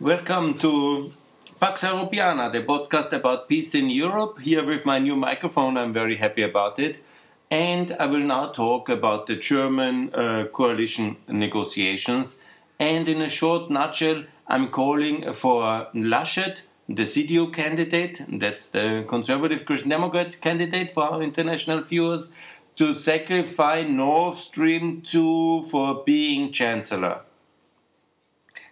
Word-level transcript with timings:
Welcome 0.00 0.54
to 0.60 1.12
Pax 1.60 1.84
Europiana, 1.84 2.50
the 2.50 2.62
podcast 2.62 3.12
about 3.12 3.50
peace 3.50 3.74
in 3.74 3.90
Europe. 3.90 4.38
Here 4.38 4.64
with 4.64 4.86
my 4.86 4.98
new 4.98 5.14
microphone, 5.14 5.76
I'm 5.76 5.92
very 5.92 6.16
happy 6.16 6.40
about 6.40 6.78
it. 6.78 7.04
And 7.50 7.94
I 8.00 8.06
will 8.06 8.20
now 8.20 8.46
talk 8.46 8.88
about 8.88 9.26
the 9.26 9.36
German 9.36 10.14
uh, 10.14 10.46
coalition 10.54 11.18
negotiations. 11.28 12.40
And 12.78 13.08
in 13.08 13.20
a 13.20 13.28
short 13.28 13.70
nutshell, 13.70 14.24
I'm 14.48 14.68
calling 14.68 15.34
for 15.34 15.88
Laschet, 15.94 16.66
the 16.88 17.02
CDU 17.02 17.52
candidate, 17.52 18.22
that's 18.26 18.70
the 18.70 19.04
conservative 19.06 19.66
Christian 19.66 19.90
Democrat 19.90 20.40
candidate 20.40 20.92
for 20.92 21.02
our 21.02 21.20
international 21.20 21.82
viewers, 21.82 22.32
to 22.76 22.94
sacrifice 22.94 23.86
Nord 23.86 24.36
Stream 24.36 25.02
2 25.02 25.64
for 25.64 26.02
being 26.06 26.52
chancellor. 26.52 27.20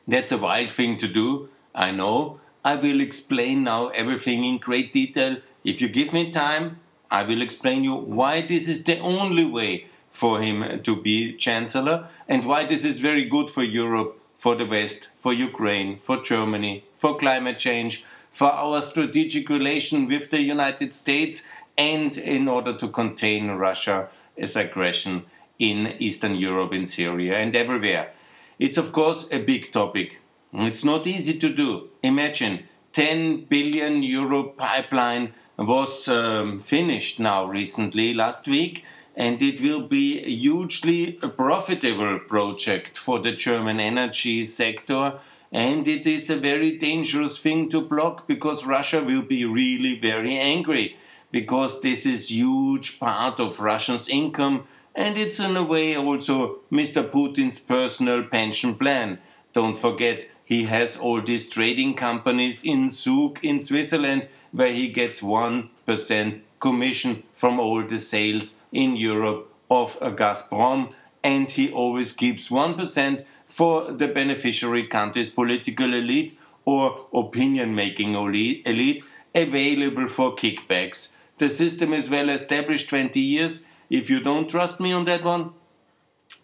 That's 0.08 0.32
a 0.32 0.38
wild 0.38 0.70
thing 0.70 0.96
to 0.96 1.06
do, 1.06 1.50
I 1.74 1.90
know. 1.90 2.40
I 2.64 2.76
will 2.76 3.02
explain 3.02 3.62
now 3.62 3.88
everything 3.88 4.42
in 4.42 4.56
great 4.56 4.90
detail. 4.90 5.36
If 5.64 5.82
you 5.82 5.88
give 5.90 6.14
me 6.14 6.30
time, 6.30 6.78
I 7.10 7.24
will 7.24 7.42
explain 7.42 7.84
you 7.84 7.94
why 7.94 8.40
this 8.40 8.68
is 8.68 8.84
the 8.84 8.98
only 9.00 9.44
way 9.44 9.84
for 10.08 10.40
him 10.40 10.82
to 10.82 10.96
be 10.96 11.36
chancellor 11.36 12.08
and 12.26 12.46
why 12.46 12.64
this 12.64 12.86
is 12.86 13.00
very 13.00 13.26
good 13.26 13.50
for 13.50 13.62
Europe, 13.62 14.18
for 14.38 14.54
the 14.54 14.64
West, 14.64 15.10
for 15.18 15.34
Ukraine, 15.34 15.98
for 15.98 16.22
Germany, 16.22 16.84
for 16.94 17.18
climate 17.18 17.58
change, 17.58 18.02
for 18.32 18.50
our 18.50 18.80
strategic 18.80 19.50
relation 19.50 20.08
with 20.08 20.30
the 20.30 20.40
United 20.40 20.94
States 20.94 21.46
and 21.76 22.16
in 22.16 22.48
order 22.48 22.72
to 22.72 22.88
contain 22.88 23.50
Russia's 23.50 24.56
aggression 24.56 25.26
in 25.58 25.94
Eastern 25.98 26.34
Europe, 26.34 26.72
in 26.72 26.86
Syria 26.86 27.36
and 27.36 27.54
everywhere. 27.54 28.12
It's 28.58 28.78
of 28.78 28.92
course 28.92 29.28
a 29.30 29.38
big 29.38 29.70
topic. 29.70 30.20
It's 30.52 30.84
not 30.84 31.06
easy 31.06 31.38
to 31.38 31.48
do. 31.48 31.90
Imagine 32.02 32.64
10 32.92 33.44
billion 33.44 34.02
euro 34.02 34.44
pipeline 34.44 35.34
was 35.56 36.08
um, 36.08 36.58
finished 36.58 37.20
now 37.20 37.44
recently 37.44 38.14
last 38.14 38.48
week 38.48 38.84
and 39.14 39.42
it 39.42 39.60
will 39.60 39.86
be 39.86 40.20
a 40.20 40.28
hugely 40.28 41.12
profitable 41.12 42.18
project 42.20 42.96
for 42.96 43.18
the 43.18 43.32
German 43.32 43.80
energy 43.80 44.44
sector 44.44 45.18
and 45.52 45.88
it 45.88 46.06
is 46.06 46.28
a 46.28 46.36
very 46.36 46.76
dangerous 46.76 47.40
thing 47.40 47.68
to 47.68 47.80
block 47.80 48.26
because 48.26 48.66
Russia 48.66 49.02
will 49.02 49.22
be 49.22 49.44
really 49.44 49.98
very 49.98 50.36
angry 50.36 50.96
because 51.30 51.80
this 51.80 52.06
is 52.06 52.30
huge 52.30 52.98
part 52.98 53.40
of 53.40 53.60
Russia's 53.60 54.08
income 54.08 54.66
and 54.98 55.16
it's 55.16 55.38
in 55.38 55.56
a 55.56 55.62
way 55.62 55.96
also 55.96 56.58
Mr. 56.72 57.08
Putin's 57.08 57.60
personal 57.60 58.24
pension 58.24 58.74
plan. 58.74 59.18
Don't 59.52 59.78
forget, 59.78 60.28
he 60.44 60.64
has 60.64 60.96
all 60.96 61.22
these 61.22 61.48
trading 61.48 61.94
companies 61.94 62.64
in 62.64 62.90
Zug 62.90 63.38
in 63.44 63.60
Switzerland 63.60 64.28
where 64.50 64.72
he 64.72 64.88
gets 64.88 65.20
1% 65.20 66.40
commission 66.58 67.22
from 67.32 67.60
all 67.60 67.84
the 67.84 67.98
sales 67.98 68.60
in 68.72 68.96
Europe 68.96 69.48
of 69.70 69.96
Gazprom 70.00 70.92
and 71.22 71.48
he 71.48 71.70
always 71.70 72.12
keeps 72.12 72.48
1% 72.48 73.24
for 73.46 73.92
the 73.92 74.08
beneficiary 74.08 74.84
country's 74.88 75.30
political 75.30 75.94
elite 75.94 76.36
or 76.64 77.06
opinion 77.14 77.72
making 77.72 78.14
elite 78.14 79.04
available 79.32 80.08
for 80.08 80.34
kickbacks. 80.34 81.12
The 81.38 81.48
system 81.48 81.92
is 81.92 82.10
well 82.10 82.30
established 82.30 82.88
20 82.88 83.20
years 83.20 83.64
if 83.90 84.10
you 84.10 84.20
don't 84.20 84.48
trust 84.48 84.80
me 84.80 84.92
on 84.92 85.04
that 85.06 85.24
one, 85.24 85.52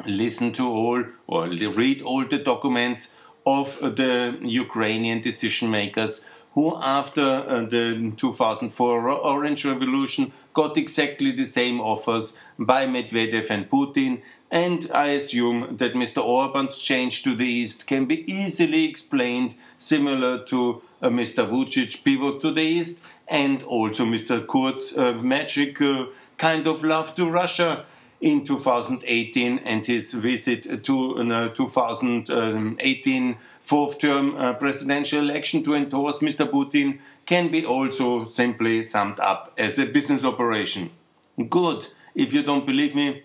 listen 0.07 0.53
to 0.53 0.67
all 0.67 1.05
or 1.27 1.49
read 1.49 2.03
all 2.03 2.25
the 2.25 2.39
documents 2.39 3.17
of 3.47 3.79
the 3.81 4.39
Ukrainian 4.43 5.21
decision 5.21 5.71
makers 5.71 6.27
who, 6.55 6.77
after 6.81 7.21
uh, 7.23 7.65
the 7.65 8.13
2004 8.17 9.09
Orange 9.09 9.65
Revolution, 9.65 10.33
got 10.53 10.77
exactly 10.77 11.33
the 11.33 11.45
same 11.45 11.81
offers 11.81 12.39
by 12.59 12.87
Medvedev 12.87 13.51
and 13.51 13.69
Putin. 13.69 14.23
And 14.53 14.89
I 14.95 15.09
assume 15.09 15.77
that 15.79 15.95
Mr. 15.95 16.23
Orban's 16.23 16.79
change 16.79 17.25
to 17.25 17.35
the 17.35 17.47
east 17.47 17.89
can 17.89 18.05
be 18.05 18.31
easily 18.33 18.85
explained, 18.85 19.57
similar 19.79 20.45
to 20.45 20.83
uh, 21.03 21.09
Mr. 21.09 21.49
Vucic 21.49 22.05
pivot 22.05 22.41
to 22.41 22.53
the 22.53 22.63
east, 22.63 23.05
and 23.27 23.65
also 23.65 24.05
Mr. 24.05 24.47
Kurz' 24.47 24.97
uh, 24.97 25.15
magic 25.15 25.81
uh, 25.81 26.07
kind 26.39 26.67
of 26.67 26.83
love 26.85 27.15
to 27.15 27.29
Russia 27.29 27.85
in 28.21 28.45
2018 28.45 29.59
and 29.59 29.85
his 29.85 30.15
visit 30.15 30.83
to 30.85 31.17
uh, 31.17 31.49
2018 31.51 33.37
fourth 33.61 33.99
term 33.99 34.37
uh, 34.37 34.55
presidential 34.55 35.21
election 35.21 35.63
to 35.63 35.75
endorse 35.75 36.21
Mr. 36.21 36.47
Putin 36.49 36.99
can 37.27 37.49
be 37.51 37.65
also 37.65 38.25
simply 38.25 38.83
summed 38.83 39.19
up 39.21 39.53
as 39.57 39.79
a 39.79 39.87
business 39.87 40.25
operation. 40.25 40.91
Good. 41.49 41.87
If 42.15 42.33
you 42.33 42.43
don't 42.43 42.67
believe 42.67 42.95
me, 42.95 43.25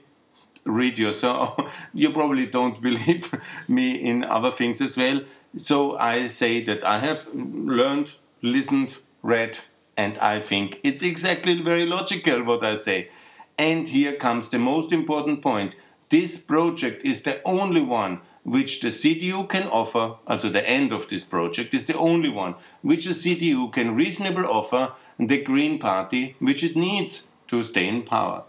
read 0.66 0.98
yourself. 0.98 1.60
you 1.94 2.10
probably 2.10 2.46
don't 2.46 2.82
believe 2.90 3.34
me 3.68 3.96
in 3.96 4.24
other 4.24 4.52
things 4.52 4.82
as 4.82 4.98
well. 4.98 5.22
So 5.58 5.98
I 5.98 6.28
say 6.28 6.64
that 6.64 6.84
I 6.84 7.00
have 7.00 7.28
learned, 7.34 8.14
listened, 8.42 8.98
read, 9.22 9.60
and 10.00 10.18
I 10.20 10.40
think 10.40 10.80
it's 10.82 11.04
exactly 11.04 11.56
very 11.62 11.86
logical 11.86 12.44
what 12.44 12.64
I 12.64 12.76
say. 12.76 13.10
And 13.58 13.86
here 13.86 14.14
comes 14.14 14.50
the 14.50 14.58
most 14.58 14.94
important 14.94 15.42
point. 15.42 15.76
This 16.08 16.38
project 16.38 17.04
is 17.04 17.22
the 17.24 17.42
only 17.44 17.82
one 17.82 18.22
which 18.44 18.80
the 18.80 18.88
CDU 18.88 19.48
can 19.50 19.68
offer, 19.68 20.16
also 20.26 20.50
the 20.50 20.68
end 20.78 20.94
of 20.94 21.10
this 21.10 21.26
project 21.26 21.74
is 21.74 21.86
the 21.86 21.98
only 21.98 22.30
one 22.30 22.56
which 22.82 23.06
the 23.08 23.18
CDU 23.24 23.72
can 23.74 23.94
reasonably 23.94 24.46
offer 24.46 24.94
the 25.32 25.44
Green 25.44 25.78
Party, 25.80 26.38
which 26.40 26.64
it 26.64 26.78
needs 26.78 27.30
to 27.50 27.62
stay 27.62 27.88
in 27.90 28.04
power. 28.04 28.44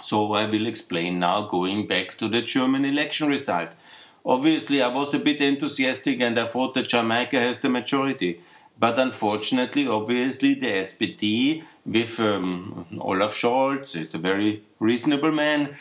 So 0.00 0.34
I 0.34 0.46
will 0.46 0.68
explain 0.68 1.18
now 1.18 1.48
going 1.48 1.88
back 1.88 2.16
to 2.18 2.28
the 2.28 2.42
German 2.42 2.84
election 2.84 3.26
result. 3.28 3.70
Obviously, 4.24 4.80
I 4.82 4.94
was 4.94 5.12
a 5.14 5.18
bit 5.18 5.40
enthusiastic 5.40 6.20
and 6.20 6.38
I 6.38 6.46
thought 6.46 6.74
that 6.74 6.88
Jamaica 6.94 7.40
has 7.40 7.58
the 7.58 7.68
majority. 7.68 8.40
But 8.78 8.98
unfortunately, 8.98 9.88
obviously, 9.88 10.54
the 10.54 10.68
SPD 10.68 11.64
with 11.84 12.20
um, 12.20 12.86
Olaf 13.00 13.34
Scholz 13.34 13.96
is 13.96 14.14
a 14.14 14.18
very 14.18 14.62
reasonable 14.78 15.32
man. 15.32 15.76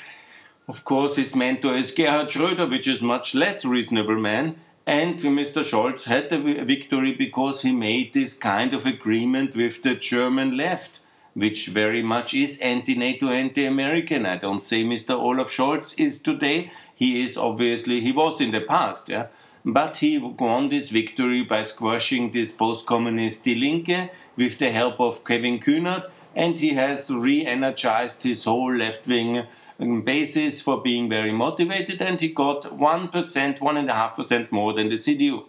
Of 0.67 0.83
course, 0.83 1.15
his 1.17 1.35
mentor 1.35 1.75
is 1.75 1.91
Gerhard 1.91 2.27
Schröder, 2.27 2.69
which 2.69 2.87
is 2.87 3.01
much 3.03 3.35
less 3.35 3.63
reasonable 3.65 4.17
man. 4.17 4.55
And 4.87 5.19
Mr. 5.19 5.63
Scholz 5.63 6.05
had 6.05 6.31
a 6.31 6.65
victory 6.65 7.13
because 7.13 7.61
he 7.61 7.71
made 7.71 8.13
this 8.13 8.33
kind 8.33 8.73
of 8.73 8.85
agreement 8.85 9.55
with 9.55 9.83
the 9.83 9.93
German 9.93 10.57
left, 10.57 11.01
which 11.35 11.67
very 11.67 12.01
much 12.01 12.33
is 12.33 12.59
anti-NATO, 12.61 13.29
anti-American. 13.29 14.25
I 14.25 14.37
don't 14.37 14.63
say 14.63 14.83
Mr. 14.83 15.11
Olaf 15.11 15.49
Scholz 15.49 15.99
is 15.99 16.19
today. 16.21 16.71
He 16.95 17.21
is 17.21 17.37
obviously, 17.37 18.01
he 18.01 18.11
was 18.11 18.41
in 18.41 18.51
the 18.51 18.61
past, 18.61 19.09
yeah 19.09 19.27
but 19.67 19.97
he 19.97 20.17
won 20.17 20.69
this 20.69 20.87
victory 20.87 21.43
by 21.43 21.61
squashing 21.61 22.31
this 22.31 22.53
post-communist 22.53 23.43
Die 23.43 23.53
Linke 23.53 24.09
with 24.37 24.57
the 24.59 24.71
help 24.71 24.97
of 25.01 25.25
Kevin 25.25 25.59
Kühnert, 25.59 26.05
and 26.33 26.57
he 26.57 26.69
has 26.69 27.09
re-energized 27.09 28.23
his 28.23 28.45
whole 28.45 28.73
left-wing 28.73 29.45
um, 29.79 30.03
basis 30.03 30.61
for 30.61 30.81
being 30.81 31.09
very 31.09 31.33
motivated, 31.33 32.01
and 32.01 32.21
he 32.21 32.29
got 32.29 32.61
1%, 32.61 33.11
1.5% 33.11 34.51
more 34.53 34.71
than 34.71 34.87
the 34.87 34.95
CDU. 34.95 35.43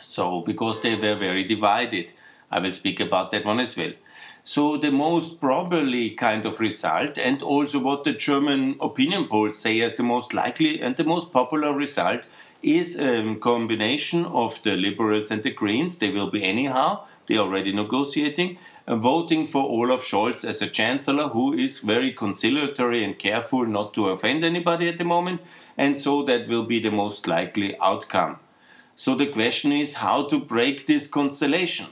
So, 0.00 0.40
because 0.40 0.82
they 0.82 0.96
were 0.96 1.14
very 1.14 1.44
divided. 1.44 2.12
I 2.50 2.58
will 2.58 2.72
speak 2.72 2.98
about 2.98 3.30
that 3.30 3.44
one 3.44 3.60
as 3.60 3.76
well. 3.76 3.92
So, 4.42 4.76
the 4.76 4.90
most 4.90 5.40
probably 5.40 6.10
kind 6.10 6.46
of 6.46 6.58
result, 6.58 7.16
and 7.16 7.42
also 7.42 7.78
what 7.78 8.02
the 8.02 8.14
German 8.14 8.76
opinion 8.80 9.28
polls 9.28 9.58
say 9.58 9.82
as 9.82 9.94
the 9.94 10.02
most 10.02 10.34
likely 10.34 10.80
and 10.80 10.96
the 10.96 11.04
most 11.04 11.32
popular 11.32 11.72
result, 11.72 12.26
is 12.62 12.98
a 12.98 13.36
combination 13.36 14.24
of 14.26 14.62
the 14.62 14.76
Liberals 14.76 15.30
and 15.30 15.42
the 15.42 15.50
Greens. 15.50 15.98
They 15.98 16.10
will 16.10 16.30
be 16.30 16.44
anyhow. 16.44 17.04
They 17.26 17.36
are 17.36 17.46
already 17.46 17.72
negotiating. 17.72 18.58
Uh, 18.86 18.96
voting 18.96 19.46
for 19.46 19.62
Olaf 19.62 20.00
Scholz 20.00 20.44
as 20.44 20.62
a 20.62 20.68
chancellor, 20.68 21.28
who 21.28 21.52
is 21.52 21.80
very 21.80 22.12
conciliatory 22.12 23.04
and 23.04 23.18
careful 23.18 23.66
not 23.66 23.92
to 23.94 24.08
offend 24.08 24.44
anybody 24.44 24.88
at 24.88 24.98
the 24.98 25.04
moment, 25.04 25.42
and 25.76 25.98
so 25.98 26.22
that 26.22 26.48
will 26.48 26.64
be 26.64 26.80
the 26.80 26.90
most 26.90 27.28
likely 27.28 27.78
outcome. 27.80 28.38
So 28.96 29.14
the 29.14 29.26
question 29.26 29.72
is 29.72 29.94
how 29.94 30.26
to 30.28 30.40
break 30.40 30.86
this 30.86 31.06
constellation. 31.06 31.88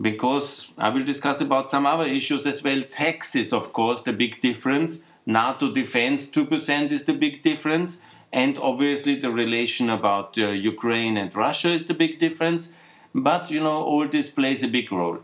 Because 0.00 0.72
I 0.78 0.88
will 0.88 1.04
discuss 1.04 1.40
about 1.40 1.68
some 1.68 1.84
other 1.84 2.06
issues 2.06 2.46
as 2.46 2.62
well. 2.62 2.82
Taxes, 2.82 3.52
of 3.52 3.72
course, 3.72 4.02
the 4.02 4.12
big 4.12 4.40
difference. 4.40 5.04
NATO 5.26 5.70
defense 5.70 6.30
2% 6.30 6.90
is 6.90 7.04
the 7.04 7.12
big 7.12 7.42
difference 7.42 8.00
and 8.32 8.56
obviously, 8.58 9.16
the 9.16 9.30
relation 9.30 9.90
about 9.90 10.38
uh, 10.38 10.48
Ukraine 10.48 11.18
and 11.18 11.34
Russia 11.34 11.68
is 11.68 11.86
the 11.86 11.94
big 11.94 12.18
difference. 12.18 12.72
But, 13.14 13.50
you 13.50 13.60
know, 13.60 13.82
all 13.82 14.08
this 14.08 14.30
plays 14.30 14.62
a 14.62 14.68
big 14.68 14.90
role. 14.90 15.18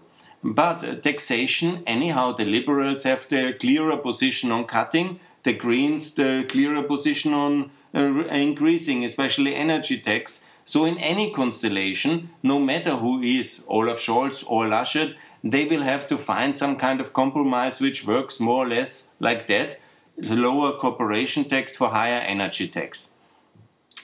But 0.44 0.84
uh, 0.84 0.96
taxation, 0.96 1.82
anyhow, 1.86 2.32
the 2.32 2.44
liberals 2.44 3.04
have 3.04 3.26
the 3.28 3.54
clearer 3.58 3.96
position 3.96 4.52
on 4.52 4.66
cutting, 4.66 5.20
the 5.42 5.54
Greens 5.54 6.14
the 6.14 6.44
clearer 6.48 6.82
position 6.82 7.32
on 7.32 7.70
uh, 7.94 8.24
increasing, 8.26 9.04
especially 9.04 9.54
energy 9.54 9.98
tax. 9.98 10.46
So 10.66 10.84
in 10.84 10.98
any 10.98 11.32
constellation, 11.32 12.28
no 12.42 12.58
matter 12.58 12.96
who 12.96 13.22
is 13.22 13.64
Olaf 13.68 13.98
Scholz 13.98 14.44
or 14.46 14.66
Laschet, 14.66 15.14
they 15.42 15.64
will 15.64 15.82
have 15.82 16.06
to 16.08 16.18
find 16.18 16.54
some 16.54 16.76
kind 16.76 17.00
of 17.00 17.14
compromise 17.14 17.80
which 17.80 18.06
works 18.06 18.38
more 18.38 18.66
or 18.66 18.68
less 18.68 19.08
like 19.18 19.46
that 19.46 19.80
lower 20.20 20.72
corporation 20.72 21.44
tax 21.44 21.76
for 21.76 21.88
higher 21.88 22.20
energy 22.20 22.68
tax. 22.68 23.10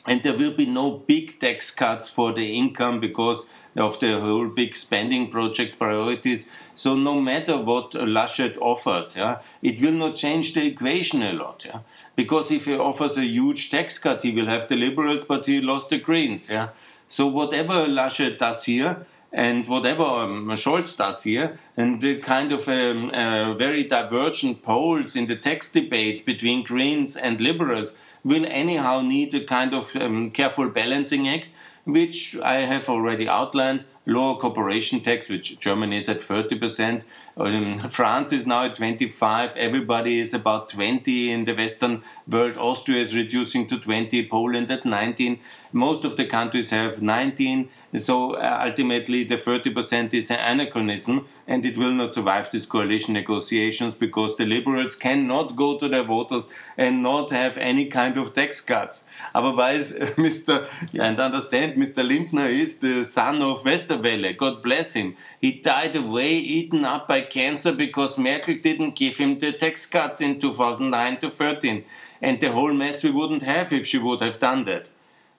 And 0.06 0.22
there 0.22 0.36
will 0.36 0.52
be 0.52 0.66
no 0.66 0.90
big 0.92 1.38
tax 1.38 1.70
cuts 1.70 2.08
for 2.10 2.32
the 2.32 2.54
income 2.54 3.00
because 3.00 3.48
of 3.76 3.98
the 4.00 4.20
whole 4.20 4.48
big 4.48 4.76
spending 4.76 5.30
project 5.30 5.78
priorities. 5.78 6.50
So 6.74 6.94
no 6.94 7.20
matter 7.20 7.56
what 7.56 7.92
Laschet 7.92 8.56
offers, 8.60 9.16
yeah, 9.16 9.38
it 9.62 9.80
will 9.80 9.92
not 9.92 10.14
change 10.14 10.54
the 10.54 10.66
equation 10.66 11.22
a 11.22 11.32
lot. 11.32 11.64
Yeah? 11.64 11.80
Because 12.14 12.50
if 12.50 12.66
he 12.66 12.76
offers 12.76 13.16
a 13.16 13.24
huge 13.24 13.70
tax 13.70 13.98
cut, 13.98 14.22
he 14.22 14.30
will 14.30 14.46
have 14.46 14.68
the 14.68 14.76
liberals, 14.76 15.24
but 15.24 15.46
he 15.46 15.60
lost 15.60 15.90
the 15.90 15.98
Greens. 15.98 16.50
Yeah? 16.50 16.68
So 17.08 17.26
whatever 17.26 17.86
Laschet 17.86 18.38
does 18.38 18.64
here, 18.64 19.06
and 19.34 19.66
whatever 19.66 20.04
um, 20.04 20.48
Scholz 20.50 20.96
does 20.96 21.24
here, 21.24 21.58
and 21.76 22.00
the 22.00 22.18
kind 22.20 22.52
of 22.52 22.68
um, 22.68 23.10
uh, 23.10 23.52
very 23.54 23.82
divergent 23.82 24.62
poles 24.62 25.16
in 25.16 25.26
the 25.26 25.34
tax 25.34 25.72
debate 25.72 26.24
between 26.24 26.62
Greens 26.62 27.16
and 27.16 27.40
Liberals 27.40 27.98
will 28.22 28.46
anyhow 28.46 29.00
need 29.00 29.34
a 29.34 29.44
kind 29.44 29.74
of 29.74 29.96
um, 29.96 30.30
careful 30.30 30.68
balancing 30.68 31.28
act, 31.28 31.50
which 31.84 32.36
I 32.42 32.58
have 32.60 32.88
already 32.88 33.28
outlined 33.28 33.86
lower 34.06 34.36
corporation 34.36 35.00
tax, 35.00 35.28
which 35.28 35.58
Germany 35.58 35.96
is 35.96 36.08
at 36.08 36.18
30%. 36.18 37.04
Um, 37.36 37.78
France 37.98 38.32
is 38.32 38.46
now 38.46 38.64
at 38.64 38.74
25. 38.74 39.56
Everybody 39.56 40.20
is 40.20 40.34
about 40.34 40.68
20 40.68 41.30
in 41.30 41.44
the 41.44 41.54
Western 41.54 42.02
world. 42.28 42.56
Austria 42.56 43.00
is 43.00 43.16
reducing 43.16 43.66
to 43.68 43.78
20. 43.78 44.28
Poland 44.28 44.70
at 44.70 44.84
19. 44.84 45.38
Most 45.72 46.04
of 46.04 46.16
the 46.16 46.26
countries 46.26 46.70
have 46.70 47.02
19. 47.02 47.68
So 47.96 48.32
uh, 48.32 48.62
ultimately, 48.66 49.24
the 49.24 49.36
30% 49.36 50.14
is 50.14 50.30
an 50.30 50.38
anachronism, 50.40 51.26
and 51.46 51.64
it 51.64 51.78
will 51.78 51.92
not 51.92 52.14
survive 52.14 52.50
these 52.50 52.66
coalition 52.66 53.14
negotiations 53.14 53.94
because 53.94 54.36
the 54.36 54.46
liberals 54.46 54.96
cannot 54.96 55.56
go 55.56 55.78
to 55.78 55.88
their 55.88 56.02
voters 56.02 56.52
and 56.76 57.02
not 57.02 57.30
have 57.30 57.56
any 57.58 57.86
kind 57.86 58.18
of 58.18 58.34
tax 58.34 58.60
cuts. 58.60 59.04
Otherwise, 59.34 59.92
Mr. 60.16 60.68
and 60.92 61.20
understand, 61.20 61.76
Mr. 61.76 62.06
Lindner 62.06 62.46
is 62.46 62.78
the 62.78 63.04
son 63.04 63.42
of 63.42 63.64
Western 63.64 63.93
God 64.32 64.62
bless 64.62 64.94
him. 64.94 65.16
He 65.40 65.52
died 65.52 65.96
away, 65.96 66.34
eaten 66.34 66.84
up 66.84 67.08
by 67.08 67.22
cancer 67.22 67.72
because 67.72 68.18
Merkel 68.18 68.56
didn't 68.56 68.96
give 68.96 69.18
him 69.18 69.38
the 69.38 69.52
tax 69.52 69.86
cuts 69.86 70.20
in 70.20 70.38
2009 70.38 71.18
to 71.18 71.30
13. 71.30 71.84
And 72.22 72.40
the 72.40 72.52
whole 72.52 72.72
mess 72.72 73.02
we 73.02 73.10
wouldn't 73.10 73.42
have 73.42 73.72
if 73.72 73.86
she 73.86 73.98
would 73.98 74.20
have 74.20 74.38
done 74.38 74.64
that. 74.64 74.88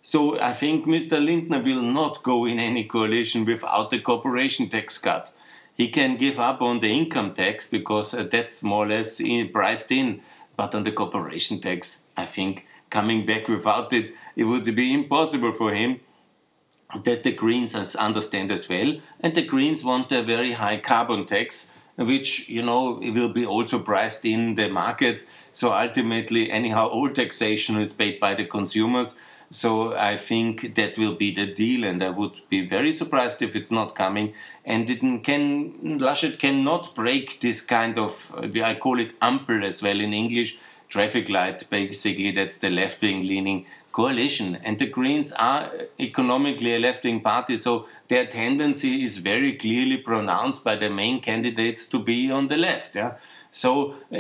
So 0.02 0.40
I 0.40 0.54
think 0.54 0.86
Mr. 0.86 1.24
Lindner 1.24 1.64
will 1.64 1.82
not 1.82 2.22
go 2.22 2.46
in 2.46 2.60
any 2.60 2.84
coalition 2.84 3.44
without 3.44 3.92
a 3.92 4.00
corporation 4.00 4.70
tax 4.70 5.00
cut. 5.00 5.34
He 5.76 5.90
can 5.90 6.16
give 6.18 6.40
up 6.40 6.62
on 6.62 6.80
the 6.80 6.92
income 6.92 7.34
tax 7.34 7.70
because 7.70 8.14
uh, 8.14 8.24
that's 8.24 8.64
more 8.64 8.86
or 8.86 8.90
less 8.90 9.22
priced 9.52 9.92
in. 9.92 10.22
But 10.56 10.76
on 10.76 10.84
the 10.84 10.92
corporation 10.92 11.60
tax, 11.60 12.04
I 12.16 12.26
think 12.26 12.68
coming 12.90 13.26
back 13.26 13.48
without 13.50 13.92
it, 13.94 14.12
it 14.36 14.44
would 14.46 14.76
be 14.76 14.94
impossible 14.94 15.54
for 15.54 15.74
him 15.74 16.00
that 17.04 17.24
the 17.24 17.32
Greens 17.32 17.76
understand 17.96 18.52
as 18.52 18.70
well. 18.70 18.96
And 19.20 19.34
the 19.36 19.46
Greens 19.46 19.84
want 19.84 20.12
a 20.12 20.24
very 20.24 20.54
high 20.54 20.78
carbon 20.78 21.26
tax, 21.26 21.74
which, 21.98 22.48
you 22.50 22.62
know, 22.62 23.00
will 23.02 23.34
be 23.34 23.46
also 23.46 23.80
priced 23.80 24.26
in 24.26 24.56
the 24.56 24.70
markets. 24.70 25.32
So 25.52 25.72
ultimately, 25.72 26.52
anyhow, 26.52 26.88
all 26.88 27.10
taxation 27.10 27.78
is 27.78 27.94
paid 27.94 28.20
by 28.20 28.36
the 28.36 28.46
consumers. 28.46 29.18
So 29.52 29.96
I 29.96 30.18
think 30.18 30.76
that 30.76 30.98
will 30.98 31.14
be 31.14 31.34
the 31.34 31.46
deal, 31.46 31.86
and 31.86 32.02
I 32.02 32.10
would 32.10 32.42
be 32.50 32.68
very 32.68 32.92
surprised 32.92 33.42
if 33.42 33.56
it's 33.56 33.72
not 33.72 33.96
coming. 33.96 34.34
And 34.66 34.90
it 34.90 35.00
can 35.24 36.00
Laschet 36.00 36.40
cannot 36.40 36.96
break 36.96 37.40
this 37.40 37.62
kind 37.62 37.98
of 37.98 38.34
I 38.36 38.76
call 38.76 39.00
it 39.00 39.18
Ampel 39.20 39.64
as 39.64 39.84
well 39.84 40.02
in 40.02 40.14
English, 40.14 40.58
traffic 40.90 41.30
light. 41.30 41.70
Basically, 41.70 42.32
that's 42.32 42.58
the 42.58 42.72
left 42.72 43.02
wing 43.04 43.28
leaning 43.28 43.66
coalition. 43.96 44.58
And 44.66 44.78
the 44.78 44.88
Greens 44.88 45.32
are 45.32 45.72
economically 45.98 46.76
a 46.76 46.80
left 46.80 47.06
wing 47.06 47.22
party, 47.22 47.56
so 47.56 47.88
their 48.10 48.26
tendency 48.26 49.04
is 49.04 49.20
very 49.20 49.54
clearly 49.54 49.98
pronounced 49.98 50.66
by 50.66 50.76
the 50.76 50.90
main 50.90 51.22
candidates 51.22 51.88
to 51.88 52.00
be 52.00 52.30
on 52.30 52.50
the 52.50 52.58
left. 52.58 52.98
Yeah? 52.98 53.14
So 53.52 53.96
uh, 54.12 54.18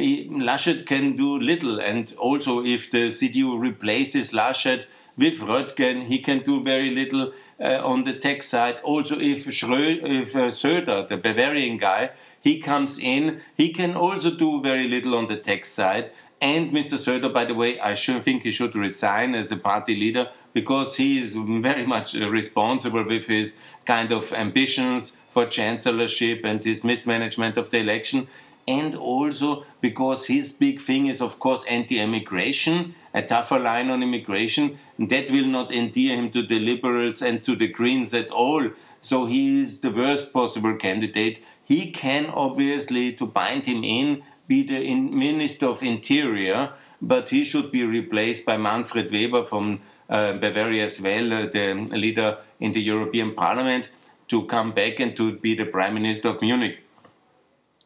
Laschet 0.47 0.85
can 0.85 1.17
do 1.17 1.37
little, 1.37 1.81
and 1.81 2.13
also 2.17 2.63
if 2.63 2.89
the 2.89 3.07
CDU 3.07 3.59
replaces 3.59 4.31
Laschet 4.31 4.87
with 5.17 5.39
Röttgen, 5.39 6.05
he 6.05 6.19
can 6.19 6.39
do 6.39 6.63
very 6.63 6.91
little 6.95 7.33
uh, 7.59 7.81
on 7.83 8.05
the 8.05 8.13
tax 8.13 8.47
side. 8.47 8.79
Also, 8.83 9.19
if, 9.19 9.45
Schrö 9.47 9.99
if 10.21 10.35
uh, 10.35 10.51
Söder, 10.51 11.07
the 11.07 11.17
Bavarian 11.17 11.77
guy, 11.77 12.11
he 12.39 12.59
comes 12.59 12.99
in, 12.99 13.41
he 13.57 13.73
can 13.73 13.95
also 13.95 14.29
do 14.29 14.61
very 14.61 14.87
little 14.87 15.15
on 15.15 15.27
the 15.27 15.35
tax 15.35 15.69
side. 15.69 16.11
And 16.45 16.71
Mr. 16.71 16.99
Söder, 16.99 17.33
by 17.33 17.45
the 17.45 17.55
way, 17.55 17.79
I 17.79 17.95
should 17.95 18.23
think 18.23 18.43
he 18.43 18.51
should 18.51 18.75
resign 18.75 19.33
as 19.33 19.51
a 19.51 19.57
party 19.57 19.95
leader 19.95 20.29
because 20.53 20.97
he 20.97 21.17
is 21.17 21.33
very 21.35 21.87
much 21.87 22.13
responsible 22.13 23.03
with 23.03 23.25
his 23.25 23.59
kind 23.83 24.11
of 24.11 24.31
ambitions 24.31 25.17
for 25.27 25.47
chancellorship 25.47 26.41
and 26.45 26.63
his 26.63 26.83
mismanagement 26.83 27.57
of 27.57 27.71
the 27.71 27.79
election. 27.79 28.27
And 28.67 28.93
also 28.93 29.65
because 29.81 30.27
his 30.27 30.53
big 30.53 30.81
thing 30.81 31.07
is, 31.07 31.19
of 31.19 31.39
course, 31.39 31.65
anti 31.65 31.99
immigration, 31.99 32.93
a 33.11 33.23
tougher 33.23 33.57
line 33.57 33.89
on 33.89 34.03
immigration. 34.03 34.77
That 34.99 35.31
will 35.31 35.47
not 35.47 35.71
endear 35.71 36.15
him 36.15 36.29
to 36.29 36.43
the 36.43 36.59
liberals 36.59 37.23
and 37.23 37.43
to 37.43 37.55
the 37.55 37.69
Greens 37.69 38.13
at 38.13 38.29
all. 38.29 38.69
So 39.01 39.25
he 39.25 39.63
is 39.63 39.81
the 39.81 39.89
worst 39.89 40.31
possible 40.31 40.75
candidate. 40.75 41.43
He 41.63 41.89
can 41.89 42.27
obviously, 42.27 43.13
to 43.13 43.25
bind 43.25 43.65
him 43.65 43.83
in, 43.83 44.21
be 44.47 44.63
the 44.63 44.93
Minister 44.95 45.67
of 45.67 45.83
Interior, 45.83 46.71
but 47.01 47.29
he 47.29 47.43
should 47.43 47.71
be 47.71 47.83
replaced 47.83 48.45
by 48.45 48.57
Manfred 48.57 49.11
Weber 49.11 49.43
from 49.43 49.81
uh, 50.09 50.33
Bavaria 50.33 50.85
as 50.85 51.01
well, 51.01 51.33
uh, 51.33 51.45
the 51.47 51.73
leader 51.91 52.37
in 52.59 52.71
the 52.71 52.81
European 52.81 53.33
Parliament, 53.33 53.91
to 54.27 54.45
come 54.45 54.71
back 54.71 54.99
and 54.99 55.15
to 55.17 55.33
be 55.37 55.55
the 55.55 55.65
Prime 55.65 55.93
Minister 55.93 56.29
of 56.29 56.41
Munich. 56.41 56.79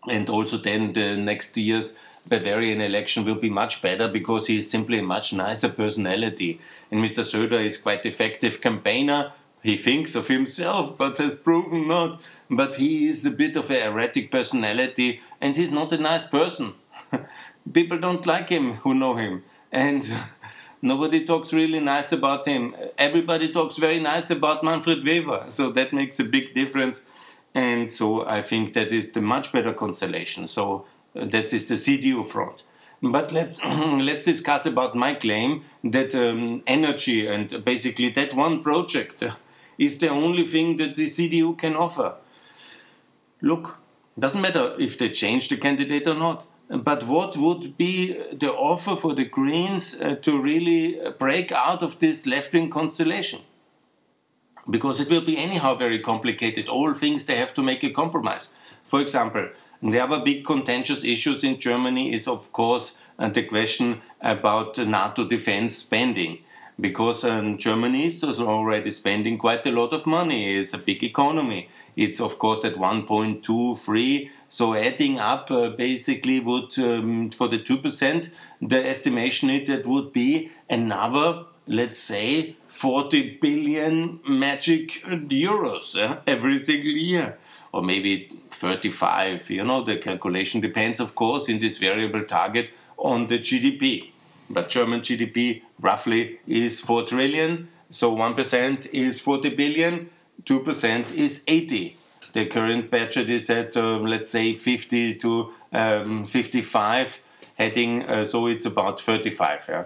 And 0.08 0.30
also, 0.30 0.58
then 0.58 0.94
the 0.94 1.18
next 1.18 1.58
year's 1.58 1.98
Bavarian 2.28 2.82
election 2.82 3.26
will 3.26 3.36
be 3.36 3.50
much 3.50 3.82
better 3.82 4.08
because 4.08 4.48
he 4.48 4.58
is 4.58 4.70
simply 4.70 5.00
a 5.00 5.04
much 5.04 5.34
nicer 5.34 5.70
personality. 5.70 6.60
And 6.92 7.02
Mr. 7.02 7.24
Söder 7.24 7.64
is 7.64 7.78
quite 7.78 8.06
effective 8.06 8.62
campaigner. 8.62 9.34
He 9.62 9.76
thinks 9.76 10.16
of 10.16 10.28
himself, 10.28 10.98
but 10.98 11.18
has 11.18 11.36
proven 11.36 11.88
not. 11.88 12.22
But 12.50 12.76
he 12.76 13.07
is 13.07 13.26
a 13.26 13.31
bit 13.31 13.56
of 13.56 13.69
an 13.69 13.88
erratic 13.88 14.31
personality 14.31 15.22
and 15.42 15.56
he's 15.56 15.72
not 15.72 15.92
a 15.92 15.98
nice 15.98 16.26
person. 16.26 16.74
People 17.74 18.00
don't 18.00 18.26
like 18.26 18.50
him 18.50 18.76
who 18.76 18.95
know 18.95 19.16
him, 19.16 19.44
and 19.72 20.12
nobody 20.81 21.26
talks 21.26 21.54
really 21.54 21.80
nice 21.80 22.12
about 22.12 22.45
him. 22.45 22.76
Everybody 22.98 23.52
talks 23.52 23.78
very 23.78 24.00
nice 24.00 24.31
about 24.31 24.64
Manfred 24.64 25.06
Weber, 25.06 25.45
so 25.50 25.72
that 25.72 25.94
makes 25.94 26.19
a 26.19 26.24
big 26.24 26.54
difference. 26.56 27.06
And 27.54 27.90
so 27.90 28.26
I 28.28 28.42
think 28.42 28.74
that 28.74 28.92
is 28.92 29.12
the 29.12 29.22
much 29.22 29.52
better 29.52 29.74
constellation. 29.74 30.48
So 30.48 30.86
uh, 31.16 31.26
that 31.26 31.54
is 31.54 31.68
the 31.68 31.76
CDU 31.76 32.26
front. 32.26 32.64
But 33.02 33.31
let's 33.31 33.64
let's 33.66 34.26
discuss 34.26 34.66
about 34.66 34.95
my 34.95 35.14
claim 35.14 35.64
that 35.83 36.14
um, 36.16 36.64
energy 36.68 37.28
and 37.28 37.64
basically 37.64 38.10
that 38.10 38.33
one 38.33 38.62
project 38.64 39.24
is 39.80 39.98
the 39.98 40.09
only 40.09 40.45
thing 40.45 40.78
that 40.78 40.94
the 40.94 41.06
CDU 41.06 41.57
can 41.57 41.76
offer. 41.76 42.16
Look, 43.42 43.80
doesn't 44.19 44.42
matter 44.42 44.76
if 44.78 44.98
they 44.98 45.09
change 45.09 45.50
the 45.50 45.57
candidate 45.57 46.06
or 46.06 46.16
not. 46.16 46.45
But 46.69 47.07
what 47.07 47.36
would 47.36 47.78
be 47.78 48.14
the 48.31 48.54
offer 48.54 48.95
for 48.95 49.16
the 49.16 49.26
Greens 49.26 50.00
uh, 50.00 50.16
to 50.21 50.40
really 50.40 51.00
break 51.18 51.52
out 51.52 51.81
of 51.81 51.98
this 51.98 52.28
left 52.28 52.54
wing 52.54 52.69
constellation? 52.69 53.40
Because 54.69 55.00
it 55.00 55.09
will 55.09 55.26
be 55.26 55.38
anyhow 55.38 55.74
very 55.74 55.98
complicated. 55.98 56.69
All 56.69 56.94
things 56.94 57.26
they 57.26 57.38
have 57.38 57.56
to 57.56 57.64
make 57.64 57.83
a 57.83 57.90
compromise. 57.90 58.54
For 58.86 59.02
example, 59.02 59.50
the 59.81 60.00
other 60.00 60.19
big 60.19 60.45
contentious 60.45 61.04
issues 61.04 61.44
in 61.44 61.57
Germany 61.57 62.14
is, 62.14 62.28
of 62.28 62.52
course, 62.54 62.98
uh, 63.18 63.30
the 63.30 63.44
question 63.44 64.02
about 64.21 64.78
NATO 64.78 65.28
defense 65.28 65.78
spending 65.78 66.40
because 66.80 67.24
um, 67.24 67.57
Germany 67.57 68.06
is 68.06 68.24
already 68.24 68.92
spending 68.92 69.38
quite 69.38 69.66
a 69.66 69.71
lot 69.71 69.94
of 69.94 70.06
money. 70.06 70.56
It's 70.56 70.74
a 70.74 70.78
big 70.78 71.04
economy. 71.04 71.69
It's 71.95 72.21
of 72.21 72.40
course 72.40 72.64
at 72.64 72.76
1.23. 72.76 74.30
So 74.48 74.74
adding 74.74 75.19
up 75.19 75.52
uh, 75.52 75.69
basically 75.71 76.40
would 76.40 76.78
um, 76.80 77.30
for 77.31 77.48
the 77.48 77.59
two 77.59 77.78
percent, 77.78 78.31
the 78.62 78.86
estimation 78.88 79.50
is 79.50 79.68
that 79.68 79.86
would 79.86 80.12
be 80.12 80.52
another, 80.69 81.45
let's 81.68 82.00
say, 82.00 82.56
40 82.68 83.38
billion 83.42 84.19
magic 84.28 84.90
euros 85.04 86.02
uh, 86.02 86.21
every 86.26 86.57
single 86.57 86.92
year, 86.92 87.38
or 87.71 87.83
maybe 87.83 88.30
35. 88.50 89.50
You 89.50 89.66
know, 89.66 89.83
the 89.83 89.98
calculation 89.98 90.62
depends, 90.62 91.00
of 91.00 91.16
course, 91.16 91.50
in 91.50 91.59
this 91.59 91.78
variable 91.78 92.24
target 92.24 92.71
on 92.98 93.28
the 93.28 93.40
GDP 93.40 94.12
but 94.50 94.70
German 94.70 95.02
GDP 95.02 95.62
roughly 95.80 96.40
is 96.48 96.80
4 96.80 97.04
trillion. 97.04 97.70
So 97.90 98.16
1% 98.16 98.94
is 98.94 99.20
40 99.20 99.50
billion, 99.50 100.10
2% 100.44 101.14
is 101.16 101.44
80. 101.48 101.98
The 102.34 102.46
current 102.46 102.92
budget 102.92 103.30
is 103.30 103.50
at, 103.50 103.76
uh, 103.76 103.98
let's 103.98 104.30
say, 104.30 104.54
50 104.54 105.16
to 105.16 105.54
um, 105.74 106.26
55, 106.26 107.22
heading, 107.56 108.04
uh, 108.04 108.24
so 108.24 108.46
it's 108.46 108.66
about 108.66 109.00
35. 109.00 109.66
Yeah? 109.68 109.84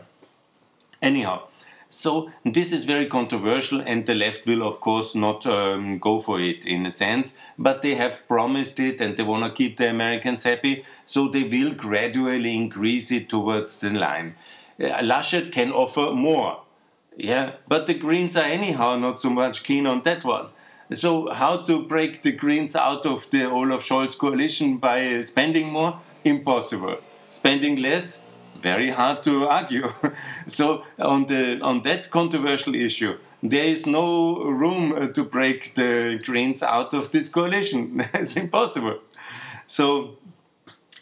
Anyhow, 1.02 1.44
so 1.88 2.32
this 2.44 2.74
is 2.74 2.86
very 2.86 3.06
controversial, 3.06 3.80
and 3.80 4.06
the 4.06 4.16
left 4.16 4.48
will, 4.48 4.64
of 4.64 4.82
course, 4.82 5.14
not 5.14 5.46
um, 5.46 6.00
go 6.00 6.20
for 6.20 6.40
it 6.40 6.66
in 6.66 6.86
a 6.86 6.92
sense. 6.92 7.38
But 7.58 7.82
they 7.82 7.96
have 7.96 8.28
promised 8.28 8.80
it, 8.80 9.00
and 9.00 9.16
they 9.16 9.24
want 9.24 9.44
to 9.44 9.52
keep 9.52 9.78
the 9.78 9.90
Americans 9.90 10.44
happy, 10.44 10.86
so 11.06 11.28
they 11.28 11.44
will 11.44 11.74
gradually 11.74 12.56
increase 12.56 13.12
it 13.12 13.30
towards 13.30 13.80
the 13.80 13.92
line. 13.92 14.36
Laschet 14.80 15.52
can 15.52 15.72
offer 15.72 16.12
more, 16.14 16.62
yeah, 17.16 17.54
but 17.68 17.88
the 17.88 17.94
Greens 17.94 18.36
are 18.36 18.46
anyhow 18.46 18.98
not 18.98 19.22
so 19.22 19.30
much 19.30 19.64
keen 19.64 19.86
on 19.86 20.02
that 20.04 20.24
one. 20.24 20.48
So 20.92 21.32
how 21.32 21.58
to 21.58 21.86
break 21.86 22.22
the 22.22 22.32
Greens 22.32 22.76
out 22.76 23.06
of 23.06 23.30
the 23.30 23.50
Olaf 23.50 23.82
Scholz 23.82 24.18
coalition 24.18 24.78
by 24.78 25.22
spending 25.22 25.72
more? 25.72 26.00
Impossible. 26.24 26.98
Spending 27.30 27.78
less? 27.78 28.24
very 28.64 28.90
hard 28.90 29.22
to 29.24 29.48
argue. 29.48 29.88
so 30.48 30.84
on 30.98 31.26
the 31.26 31.60
on 31.62 31.84
that 31.84 32.10
controversial 32.10 32.74
issue, 32.74 33.18
there 33.44 33.66
is 33.66 33.86
no 33.86 34.42
room 34.62 35.14
to 35.14 35.24
break 35.24 35.76
the 35.76 36.20
Greens 36.24 36.64
out 36.64 36.94
of 36.94 37.12
this 37.12 37.30
coalition. 37.30 37.92
it's 38.14 38.36
impossible. 38.38 39.00
So 39.68 40.18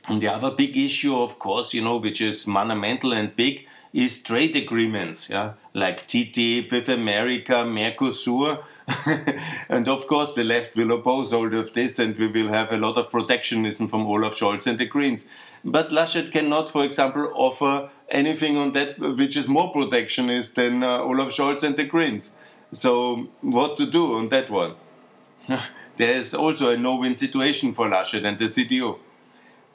the 0.09 0.27
other 0.27 0.51
big 0.51 0.75
issue, 0.77 1.15
of 1.15 1.37
course, 1.39 1.73
you 1.73 1.81
know, 1.81 1.97
which 1.97 2.21
is 2.21 2.47
monumental 2.47 3.13
and 3.13 3.35
big, 3.35 3.67
is 3.93 4.23
trade 4.23 4.55
agreements, 4.55 5.29
yeah, 5.29 5.53
like 5.73 6.07
TTIP 6.07 6.71
with 6.71 6.89
America, 6.89 7.65
Mercosur. 7.65 8.63
and 9.69 9.87
of 9.87 10.07
course, 10.07 10.33
the 10.33 10.43
left 10.43 10.75
will 10.75 10.91
oppose 10.91 11.33
all 11.33 11.53
of 11.53 11.73
this, 11.73 11.99
and 11.99 12.17
we 12.17 12.27
will 12.27 12.49
have 12.49 12.71
a 12.71 12.77
lot 12.77 12.97
of 12.97 13.11
protectionism 13.11 13.87
from 13.87 14.07
Olaf 14.07 14.33
Scholz 14.33 14.65
and 14.65 14.79
the 14.79 14.85
Greens. 14.85 15.27
But 15.63 15.89
Laschet 15.89 16.31
cannot, 16.31 16.69
for 16.69 16.83
example, 16.83 17.31
offer 17.35 17.89
anything 18.09 18.57
on 18.57 18.73
that 18.73 18.97
which 18.99 19.37
is 19.37 19.47
more 19.47 19.71
protectionist 19.71 20.55
than 20.55 20.83
uh, 20.83 20.99
Olaf 20.99 21.29
Scholz 21.29 21.63
and 21.63 21.77
the 21.77 21.85
Greens. 21.85 22.35
So, 22.71 23.27
what 23.41 23.77
to 23.77 23.85
do 23.85 24.15
on 24.17 24.29
that 24.29 24.49
one? 24.49 24.75
there 25.97 26.13
is 26.13 26.33
also 26.33 26.71
a 26.71 26.77
no 26.77 26.97
win 26.97 27.15
situation 27.15 27.73
for 27.73 27.87
Laschet 27.87 28.25
and 28.25 28.39
the 28.39 28.45
CDU. 28.45 28.97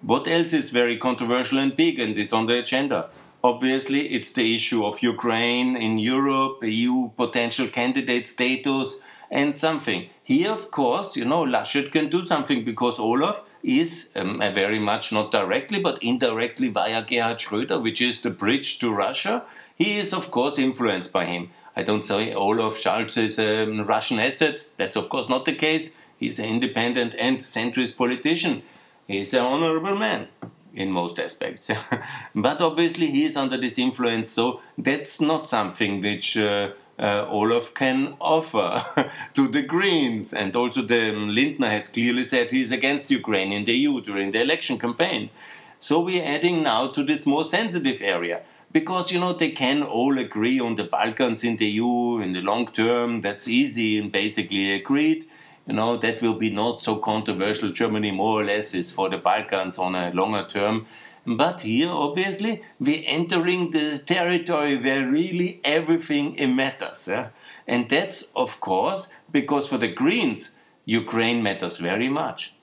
What 0.02 0.28
else 0.28 0.52
is 0.52 0.70
very 0.70 0.98
controversial 0.98 1.58
and 1.58 1.74
big 1.74 1.98
and 1.98 2.16
is 2.18 2.32
on 2.32 2.46
the 2.46 2.58
agenda? 2.58 3.08
Obviously, 3.42 4.08
it's 4.08 4.32
the 4.32 4.54
issue 4.54 4.84
of 4.84 5.02
Ukraine 5.02 5.74
in 5.74 5.98
Europe, 5.98 6.62
EU 6.62 7.10
potential 7.16 7.68
candidate 7.68 8.26
status, 8.26 8.98
and 9.30 9.54
something. 9.54 10.08
Here, 10.22 10.50
of 10.50 10.70
course, 10.70 11.16
you 11.16 11.24
know, 11.24 11.44
Laschet 11.44 11.92
can 11.92 12.08
do 12.08 12.26
something 12.26 12.64
because 12.64 12.98
Olaf 12.98 13.42
is 13.62 14.10
um, 14.14 14.38
very 14.38 14.78
much 14.78 15.12
not 15.12 15.32
directly, 15.32 15.80
but 15.80 16.02
indirectly 16.02 16.68
via 16.68 17.02
Gerhard 17.02 17.38
Schröder, 17.38 17.82
which 17.82 18.02
is 18.02 18.20
the 18.20 18.30
bridge 18.30 18.78
to 18.80 18.92
Russia. 18.92 19.44
He 19.76 19.98
is, 19.98 20.12
of 20.12 20.30
course, 20.30 20.58
influenced 20.58 21.12
by 21.12 21.24
him. 21.24 21.50
I 21.74 21.82
don't 21.82 22.04
say 22.04 22.34
Olaf 22.34 22.74
Scholz 22.74 23.16
is 23.16 23.38
a 23.38 23.66
Russian 23.66 24.18
asset. 24.18 24.66
That's, 24.76 24.96
of 24.96 25.08
course, 25.08 25.28
not 25.28 25.46
the 25.46 25.54
case. 25.54 25.94
He's 26.18 26.38
an 26.38 26.46
independent 26.46 27.14
and 27.18 27.38
centrist 27.38 27.96
politician. 27.96 28.62
He's 29.06 29.34
an 29.34 29.40
honorable 29.40 29.96
man 29.96 30.28
in 30.74 30.90
most 30.90 31.18
aspects. 31.18 31.70
but 32.34 32.60
obviously, 32.60 33.10
he 33.10 33.24
is 33.24 33.36
under 33.36 33.56
this 33.56 33.78
influence, 33.78 34.28
so 34.28 34.60
that's 34.76 35.20
not 35.20 35.48
something 35.48 36.00
which. 36.00 36.36
Uh, 36.36 36.70
uh, 36.98 37.26
Olaf 37.28 37.74
can 37.74 38.16
offer 38.20 38.82
to 39.34 39.48
the 39.48 39.62
Greens. 39.62 40.32
And 40.32 40.56
also, 40.56 40.82
the 40.82 41.10
um, 41.10 41.28
Lindner 41.28 41.68
has 41.68 41.90
clearly 41.90 42.24
said 42.24 42.50
he 42.50 42.62
is 42.62 42.72
against 42.72 43.10
Ukraine 43.10 43.52
in 43.52 43.64
the 43.64 43.74
EU 43.74 44.00
during 44.00 44.32
the 44.32 44.40
election 44.40 44.78
campaign. 44.78 45.30
So 45.78 46.00
we're 46.00 46.24
adding 46.24 46.62
now 46.62 46.88
to 46.88 47.02
this 47.04 47.26
more 47.26 47.44
sensitive 47.44 48.00
area. 48.00 48.42
Because 48.72 49.12
you 49.12 49.20
know 49.20 49.32
they 49.32 49.52
can 49.52 49.82
all 49.82 50.18
agree 50.18 50.58
on 50.58 50.76
the 50.76 50.84
Balkans 50.84 51.44
in 51.44 51.56
the 51.56 51.66
EU 51.66 52.18
in 52.20 52.32
the 52.32 52.42
long 52.42 52.66
term. 52.66 53.20
That's 53.20 53.48
easy 53.48 53.98
and 53.98 54.10
basically 54.10 54.72
agreed. 54.72 55.24
You 55.66 55.74
know 55.74 55.96
that 55.96 56.22
will 56.22 56.34
be 56.34 56.50
not 56.50 56.82
so 56.82 56.96
controversial. 56.96 57.70
Germany 57.70 58.12
more 58.12 58.40
or 58.40 58.44
less 58.44 58.74
is 58.74 58.92
for 58.92 59.08
the 59.08 59.18
Balkans 59.18 59.78
on 59.78 59.94
a 59.94 60.12
longer 60.12 60.46
term. 60.48 60.86
But 61.26 61.62
here, 61.62 61.90
obviously, 61.90 62.62
we're 62.78 63.02
entering 63.04 63.72
the 63.72 63.98
territory 63.98 64.76
where 64.76 65.04
really 65.08 65.60
everything 65.64 66.36
matters. 66.54 67.08
Yeah? 67.08 67.30
And 67.66 67.88
that's, 67.88 68.30
of 68.36 68.60
course, 68.60 69.12
because 69.32 69.66
for 69.66 69.76
the 69.76 69.88
Greens, 69.88 70.56
Ukraine 70.84 71.42
matters 71.42 71.78
very 71.78 72.08
much. 72.08 72.54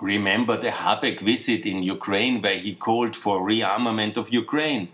Remember 0.00 0.56
the 0.56 0.70
Habeck 0.70 1.18
visit 1.18 1.66
in 1.66 1.82
Ukraine 1.82 2.40
where 2.40 2.58
he 2.58 2.74
called 2.76 3.16
for 3.16 3.40
rearmament 3.40 4.16
of 4.16 4.32
Ukraine. 4.32 4.90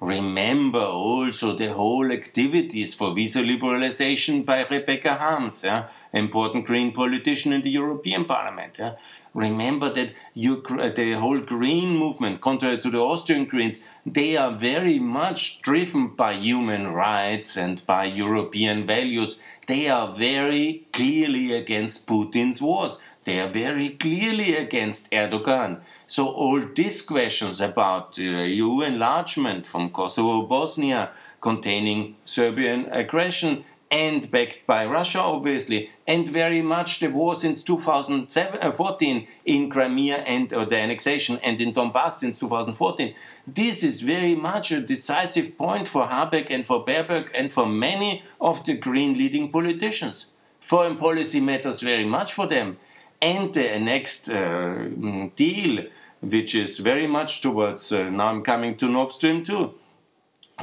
Remember 0.00 0.78
also 0.78 1.56
the 1.56 1.72
whole 1.72 2.12
activities 2.12 2.94
for 2.94 3.14
visa 3.14 3.40
liberalization 3.40 4.44
by 4.44 4.64
Rebecca 4.64 5.14
Harms, 5.14 5.64
yeah? 5.64 5.88
important 6.12 6.66
Green 6.66 6.92
politician 6.92 7.52
in 7.52 7.62
the 7.62 7.70
European 7.70 8.24
Parliament. 8.24 8.76
Yeah? 8.78 8.94
Remember 9.34 9.92
that 9.92 10.12
you, 10.34 10.62
uh, 10.70 10.90
the 10.90 11.14
whole 11.14 11.40
Green 11.40 11.96
movement, 11.96 12.40
contrary 12.40 12.78
to 12.78 12.90
the 12.90 12.98
Austrian 12.98 13.46
Greens, 13.46 13.82
they 14.06 14.36
are 14.36 14.52
very 14.52 15.00
much 15.00 15.62
driven 15.62 16.14
by 16.14 16.32
human 16.32 16.94
rights 16.94 17.56
and 17.56 17.84
by 17.84 18.04
European 18.04 18.84
values. 18.84 19.40
They 19.66 19.88
are 19.88 20.12
very 20.12 20.86
clearly 20.92 21.52
against 21.52 22.06
Putin's 22.06 22.62
wars. 22.62 23.00
They 23.28 23.40
are 23.40 23.48
very 23.48 23.90
clearly 23.90 24.56
against 24.56 25.10
Erdogan. 25.10 25.82
So 26.06 26.28
all 26.28 26.62
these 26.74 27.02
questions 27.02 27.60
about 27.60 28.18
uh, 28.18 28.22
EU 28.22 28.80
enlargement 28.80 29.66
from 29.66 29.90
Kosovo, 29.90 30.46
Bosnia, 30.46 31.10
containing 31.38 32.16
Serbian 32.24 32.86
aggression, 32.90 33.64
and 33.90 34.30
backed 34.30 34.66
by 34.66 34.86
Russia, 34.86 35.20
obviously, 35.20 35.90
and 36.06 36.26
very 36.26 36.62
much 36.62 37.00
the 37.00 37.08
war 37.08 37.34
since 37.34 37.62
2014 37.64 39.16
uh, 39.18 39.26
in 39.44 39.68
Crimea 39.68 40.16
and 40.34 40.50
uh, 40.54 40.64
the 40.64 40.78
annexation 40.78 41.38
and 41.42 41.60
in 41.60 41.74
Donbass 41.74 42.12
since 42.12 42.38
2014. 42.38 43.14
This 43.46 43.84
is 43.84 44.00
very 44.00 44.36
much 44.36 44.72
a 44.72 44.80
decisive 44.80 45.58
point 45.58 45.86
for 45.86 46.06
Habeck 46.06 46.46
and 46.48 46.66
for 46.66 46.82
Baerbock 46.82 47.28
and 47.34 47.52
for 47.52 47.66
many 47.66 48.22
of 48.40 48.64
the 48.64 48.74
Green 48.74 49.12
leading 49.12 49.52
politicians. 49.52 50.28
Foreign 50.60 50.96
policy 50.96 51.40
matters 51.40 51.80
very 51.80 52.06
much 52.06 52.32
for 52.32 52.46
them. 52.46 52.78
And 53.20 53.52
the 53.52 53.78
next 53.80 54.28
uh, 54.28 54.88
deal, 55.34 55.86
which 56.20 56.54
is 56.54 56.78
very 56.78 57.06
much 57.06 57.40
towards, 57.42 57.90
uh, 57.92 58.10
now 58.10 58.28
I'm 58.28 58.42
coming 58.42 58.76
to 58.76 58.86
Nord 58.86 59.10
Stream 59.10 59.42
2 59.42 59.74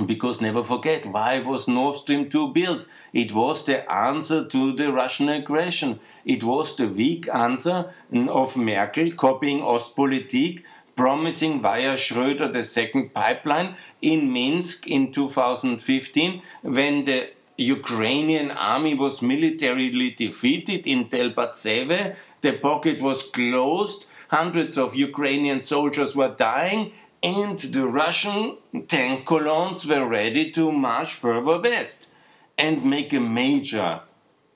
because 0.05 0.41
never 0.41 0.63
forget, 0.63 1.05
why 1.05 1.39
was 1.39 1.67
Nord 1.67 1.95
Stream 1.95 2.29
2 2.29 2.49
built? 2.49 2.85
It 3.13 3.33
was 3.33 3.65
the 3.65 3.89
answer 3.91 4.45
to 4.45 4.73
the 4.73 4.91
Russian 4.91 5.29
aggression. 5.29 5.99
It 6.25 6.43
was 6.43 6.75
the 6.75 6.87
weak 6.87 7.29
answer 7.33 7.93
of 8.11 8.57
Merkel 8.57 9.11
copying 9.11 9.61
Ostpolitik, 9.61 10.63
promising 10.95 11.61
via 11.61 11.93
Schröder 11.93 12.51
the 12.51 12.63
second 12.63 13.13
pipeline 13.13 13.75
in 14.01 14.31
Minsk 14.31 14.87
in 14.87 15.11
2015 15.11 16.41
when 16.61 17.03
the 17.03 17.29
Ukrainian 17.57 18.51
army 18.51 18.95
was 18.95 19.21
militarily 19.21 20.11
defeated 20.11 20.85
in 20.85 21.05
Debaltseve. 21.05 22.15
The 22.41 22.53
pocket 22.53 23.01
was 23.01 23.23
closed. 23.23 24.05
Hundreds 24.29 24.77
of 24.77 24.95
Ukrainian 24.95 25.59
soldiers 25.59 26.15
were 26.15 26.35
dying 26.35 26.91
and 27.23 27.57
the 27.57 27.87
Russian 27.87 28.57
tank 28.87 29.25
columns 29.25 29.85
were 29.85 30.07
ready 30.07 30.51
to 30.51 30.71
march 30.71 31.13
further 31.13 31.59
west 31.59 32.09
and 32.57 32.85
make 32.85 33.13
a 33.13 33.19
major 33.19 34.01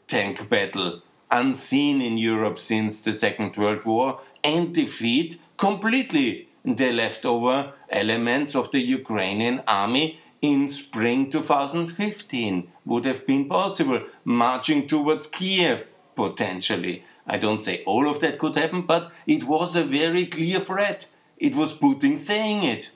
tank 0.07 0.49
battle 0.49 1.01
unseen 1.31 2.01
in 2.01 2.17
Europe 2.17 2.59
since 2.59 3.01
the 3.01 3.13
Second 3.13 3.55
World 3.57 3.85
War 3.85 4.19
and 4.43 4.73
defeat 4.73 5.41
completely 5.57 6.47
the 6.63 6.91
leftover 6.91 7.73
elements 7.89 8.55
of 8.55 8.71
the 8.71 8.81
Ukrainian 8.81 9.61
army 9.67 10.19
in 10.41 10.67
spring 10.67 11.29
2015 11.29 12.71
would 12.85 13.05
have 13.05 13.25
been 13.27 13.47
possible, 13.47 14.01
marching 14.23 14.87
towards 14.87 15.27
Kiev 15.27 15.87
potentially. 16.15 17.03
I 17.27 17.37
don't 17.37 17.61
say 17.61 17.83
all 17.85 18.09
of 18.09 18.19
that 18.21 18.39
could 18.39 18.55
happen, 18.55 18.83
but 18.83 19.11
it 19.27 19.43
was 19.43 19.75
a 19.75 19.83
very 19.83 20.25
clear 20.25 20.59
threat 20.59 21.09
it 21.39 21.55
was 21.55 21.73
Putin 21.73 22.17
saying 22.17 22.63
it. 22.65 22.91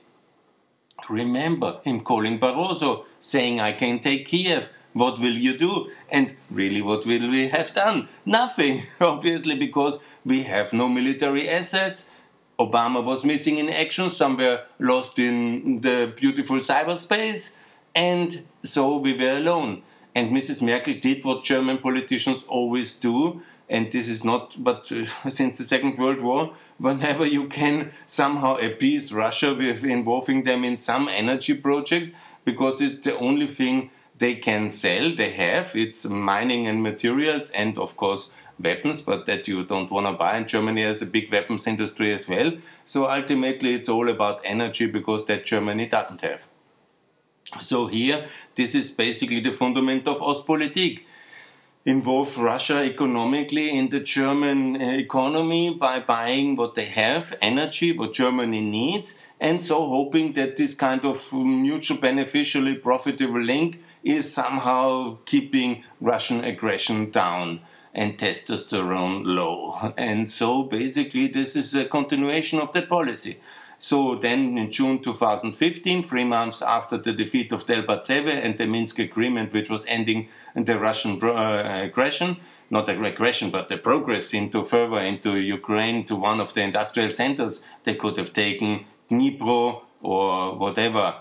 Remember 1.08 1.80
him 1.82 2.02
calling 2.02 2.38
Barroso, 2.38 3.06
saying, 3.18 3.58
I 3.58 3.72
can 3.72 4.00
take 4.00 4.26
Kiev. 4.26 4.70
What 4.92 5.18
will 5.18 5.32
you 5.32 5.56
do? 5.56 5.90
And 6.10 6.36
really, 6.50 6.82
what 6.82 7.06
will 7.06 7.30
we 7.30 7.48
have 7.48 7.74
done? 7.74 8.08
Nothing, 8.24 8.84
obviously, 9.00 9.56
because 9.56 9.98
we 10.24 10.42
have 10.42 10.72
no 10.72 10.88
military 10.88 11.48
assets. 11.48 12.10
Obama 12.58 13.04
was 13.04 13.24
missing 13.24 13.58
in 13.58 13.68
action, 13.68 14.10
somewhere 14.10 14.64
lost 14.78 15.18
in 15.18 15.80
the 15.80 16.12
beautiful 16.16 16.56
cyberspace. 16.58 17.56
And 17.94 18.44
so 18.62 18.96
we 18.96 19.16
were 19.16 19.36
alone. 19.38 19.82
And 20.14 20.30
Mrs. 20.30 20.62
Merkel 20.62 20.94
did 21.00 21.24
what 21.24 21.42
German 21.42 21.78
politicians 21.78 22.44
always 22.44 22.96
do, 22.96 23.42
and 23.68 23.90
this 23.90 24.08
is 24.08 24.24
not 24.24 24.54
but 24.58 24.90
uh, 24.92 25.04
since 25.28 25.58
the 25.58 25.64
Second 25.64 25.98
World 25.98 26.20
War, 26.20 26.54
whenever 26.78 27.26
you 27.26 27.48
can 27.48 27.92
somehow 28.06 28.56
appease 28.58 29.12
Russia 29.12 29.54
with 29.54 29.84
involving 29.84 30.44
them 30.44 30.64
in 30.64 30.76
some 30.76 31.08
energy 31.08 31.54
project, 31.54 32.14
because 32.44 32.80
it's 32.80 33.04
the 33.04 33.16
only 33.18 33.48
thing 33.48 33.90
they 34.16 34.36
can 34.36 34.70
sell, 34.70 35.12
they 35.14 35.30
have. 35.30 35.74
It's 35.74 36.04
mining 36.04 36.68
and 36.68 36.82
materials, 36.82 37.50
and 37.50 37.76
of 37.78 37.96
course, 37.96 38.30
weapons, 38.58 39.02
but 39.02 39.26
that 39.26 39.48
you 39.48 39.64
don't 39.64 39.90
want 39.90 40.06
to 40.06 40.12
buy. 40.12 40.36
And 40.36 40.48
Germany 40.48 40.82
has 40.82 41.02
a 41.02 41.06
big 41.06 41.30
weapons 41.30 41.66
industry 41.66 42.12
as 42.12 42.28
well. 42.28 42.52
So 42.84 43.10
ultimately, 43.10 43.74
it's 43.74 43.88
all 43.88 44.08
about 44.08 44.40
energy 44.44 44.86
because 44.86 45.26
that 45.26 45.44
Germany 45.44 45.86
doesn't 45.86 46.20
have. 46.20 46.46
So 47.60 47.86
here, 47.86 48.28
this 48.54 48.74
is 48.74 48.90
basically 48.90 49.40
the 49.40 49.52
fundament 49.52 50.08
of 50.08 50.18
Ostpolitik. 50.18 51.04
Involve 51.86 52.38
Russia 52.38 52.82
economically 52.82 53.76
in 53.76 53.90
the 53.90 54.00
German 54.00 54.80
uh, 54.80 54.92
economy 54.92 55.74
by 55.74 56.00
buying 56.00 56.56
what 56.56 56.74
they 56.74 56.86
have, 56.86 57.36
energy, 57.42 57.92
what 57.92 58.14
Germany 58.14 58.62
needs, 58.62 59.20
and 59.38 59.60
so 59.60 59.86
hoping 59.86 60.32
that 60.32 60.56
this 60.56 60.72
kind 60.72 61.04
of 61.04 61.30
mutual 61.34 61.98
beneficially 61.98 62.76
profitable 62.76 63.42
link 63.42 63.82
is 64.02 64.32
somehow 64.32 65.18
keeping 65.26 65.84
Russian 66.00 66.42
aggression 66.42 67.10
down 67.10 67.60
and 67.94 68.18
testosterone 68.18 69.22
low. 69.24 69.92
And 69.96 70.28
so 70.28 70.64
basically, 70.64 71.28
this 71.28 71.56
is 71.56 71.74
a 71.74 71.84
continuation 71.84 72.58
of 72.60 72.72
that 72.72 72.88
policy. 72.88 73.40
So 73.78 74.14
then 74.14 74.56
in 74.56 74.70
June 74.70 75.00
2015, 75.00 76.02
three 76.02 76.24
months 76.24 76.62
after 76.62 76.96
the 76.96 77.12
defeat 77.12 77.52
of 77.52 77.66
Debaltseve 77.66 78.28
and 78.28 78.56
the 78.56 78.66
Minsk 78.66 78.98
agreement, 78.98 79.52
which 79.52 79.68
was 79.68 79.84
ending 79.86 80.28
the 80.54 80.78
Russian 80.78 81.22
uh, 81.22 81.82
aggression, 81.84 82.38
not 82.70 82.86
the 82.86 83.00
aggression, 83.02 83.50
but 83.50 83.68
the 83.68 83.76
progress 83.76 84.32
into 84.32 84.64
further 84.64 84.98
into 84.98 85.38
Ukraine 85.38 86.04
to 86.04 86.16
one 86.16 86.40
of 86.40 86.54
the 86.54 86.62
industrial 86.62 87.12
centers, 87.12 87.64
they 87.84 87.94
could 87.94 88.16
have 88.16 88.32
taken 88.32 88.86
Dnipro 89.10 89.82
or 90.00 90.56
whatever 90.56 91.16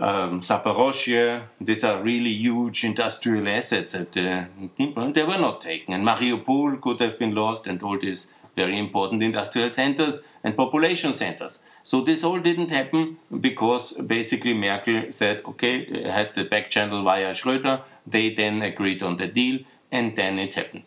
um, 0.00 0.40
Zaporozhye. 0.40 1.42
These 1.60 1.84
are 1.84 2.02
really 2.02 2.30
huge 2.30 2.84
industrial 2.84 3.46
assets 3.48 3.94
at 3.94 4.16
uh, 4.16 4.44
they 4.76 5.24
were 5.24 5.38
not 5.38 5.60
taken. 5.60 5.94
And 5.94 6.04
Mariupol 6.06 6.80
could 6.80 7.00
have 7.00 7.18
been 7.18 7.34
lost, 7.34 7.66
and 7.66 7.82
all 7.82 7.98
these 7.98 8.32
very 8.56 8.78
important 8.78 9.22
industrial 9.22 9.70
centers 9.70 10.22
and 10.42 10.56
population 10.56 11.12
centers. 11.12 11.62
So 11.82 12.02
this 12.02 12.24
all 12.24 12.40
didn't 12.40 12.70
happen 12.70 13.18
because 13.40 13.92
basically 13.92 14.54
Merkel 14.54 15.12
said, 15.12 15.42
okay, 15.46 16.10
had 16.10 16.34
the 16.34 16.44
back 16.44 16.68
channel 16.70 17.04
via 17.04 17.30
Schröder. 17.30 17.82
They 18.06 18.34
then 18.34 18.62
agreed 18.62 19.02
on 19.02 19.16
the 19.18 19.28
deal, 19.28 19.60
and 19.92 20.16
then 20.16 20.38
it 20.38 20.54
happened. 20.54 20.84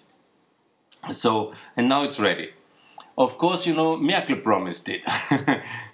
So, 1.12 1.53
and 1.77 1.88
now 1.89 2.03
it's 2.03 2.20
ready. 2.20 2.51
Of 3.15 3.38
course, 3.38 3.67
you 3.67 3.75
know, 3.75 3.96
Merkel 3.96 4.38
promised 4.38 4.89
it. 4.89 5.03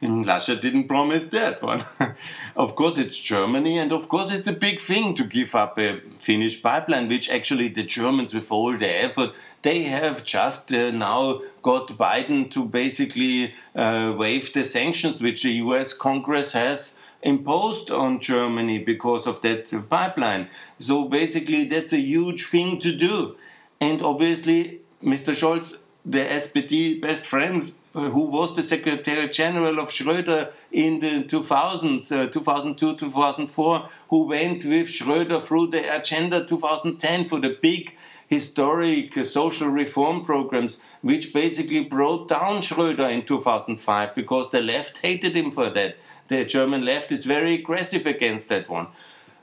and 0.01 0.25
Laschet 0.25 0.61
didn't 0.61 0.87
promise 0.87 1.27
that 1.27 1.61
one. 1.61 1.83
of 2.55 2.75
course, 2.77 2.97
it's 2.97 3.17
Germany, 3.17 3.77
and 3.77 3.91
of 3.91 4.07
course, 4.07 4.31
it's 4.31 4.47
a 4.47 4.53
big 4.53 4.79
thing 4.79 5.15
to 5.15 5.25
give 5.25 5.53
up 5.53 5.77
a 5.77 5.99
Finnish 6.17 6.63
pipeline, 6.63 7.09
which 7.09 7.29
actually 7.29 7.67
the 7.67 7.83
Germans, 7.83 8.33
with 8.33 8.49
all 8.53 8.77
their 8.77 9.03
effort, 9.03 9.35
they 9.63 9.83
have 9.83 10.23
just 10.23 10.73
uh, 10.73 10.91
now 10.91 11.41
got 11.61 11.89
Biden 11.89 12.49
to 12.51 12.63
basically 12.63 13.53
uh, 13.75 14.13
waive 14.17 14.53
the 14.53 14.63
sanctions 14.63 15.21
which 15.21 15.43
the 15.43 15.51
US 15.65 15.91
Congress 15.91 16.53
has 16.53 16.97
imposed 17.21 17.91
on 17.91 18.21
Germany 18.21 18.79
because 18.79 19.27
of 19.27 19.41
that 19.41 19.69
pipeline. 19.89 20.47
So 20.77 21.03
basically, 21.03 21.65
that's 21.65 21.91
a 21.91 21.99
huge 21.99 22.45
thing 22.45 22.79
to 22.79 22.95
do. 22.95 23.35
And 23.81 24.01
obviously, 24.01 24.79
Mr. 25.03 25.33
Scholz 25.33 25.81
the 26.09 26.25
SPD 26.25 26.99
best 26.99 27.23
friends, 27.23 27.77
uh, 27.93 28.09
who 28.09 28.21
was 28.21 28.55
the 28.55 28.63
Secretary 28.63 29.29
General 29.29 29.79
of 29.79 29.89
Schröder 29.89 30.51
in 30.71 30.99
the 30.99 31.23
2000s, 31.23 32.11
uh, 32.11 32.27
2002, 32.27 32.95
2004, 32.95 33.89
who 34.09 34.23
went 34.23 34.65
with 34.65 34.87
Schröder 34.87 35.41
through 35.41 35.67
the 35.67 35.95
Agenda 35.95 36.43
2010 36.43 37.25
for 37.25 37.39
the 37.39 37.55
big 37.61 37.95
historic 38.27 39.15
uh, 39.17 39.23
social 39.23 39.69
reform 39.69 40.25
programs, 40.25 40.81
which 41.01 41.31
basically 41.31 41.83
brought 41.83 42.27
down 42.27 42.61
Schröder 42.61 43.11
in 43.13 43.23
2005 43.23 44.15
because 44.15 44.49
the 44.49 44.61
left 44.61 44.97
hated 44.99 45.35
him 45.35 45.51
for 45.51 45.69
that. 45.69 45.97
The 46.27 46.43
German 46.43 46.85
left 46.85 47.11
is 47.11 47.25
very 47.25 47.53
aggressive 47.55 48.07
against 48.07 48.49
that 48.49 48.67
one. 48.67 48.87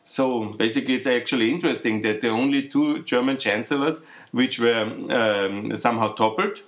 So 0.02 0.46
basically, 0.52 0.94
it's 0.94 1.06
actually 1.06 1.50
interesting 1.50 2.00
that 2.02 2.20
the 2.20 2.28
only 2.28 2.68
two 2.68 3.02
German 3.02 3.38
chancellors 3.38 4.04
which 4.32 4.58
were 4.58 4.82
um, 5.10 5.76
somehow 5.76 6.12
toppled. 6.12 6.60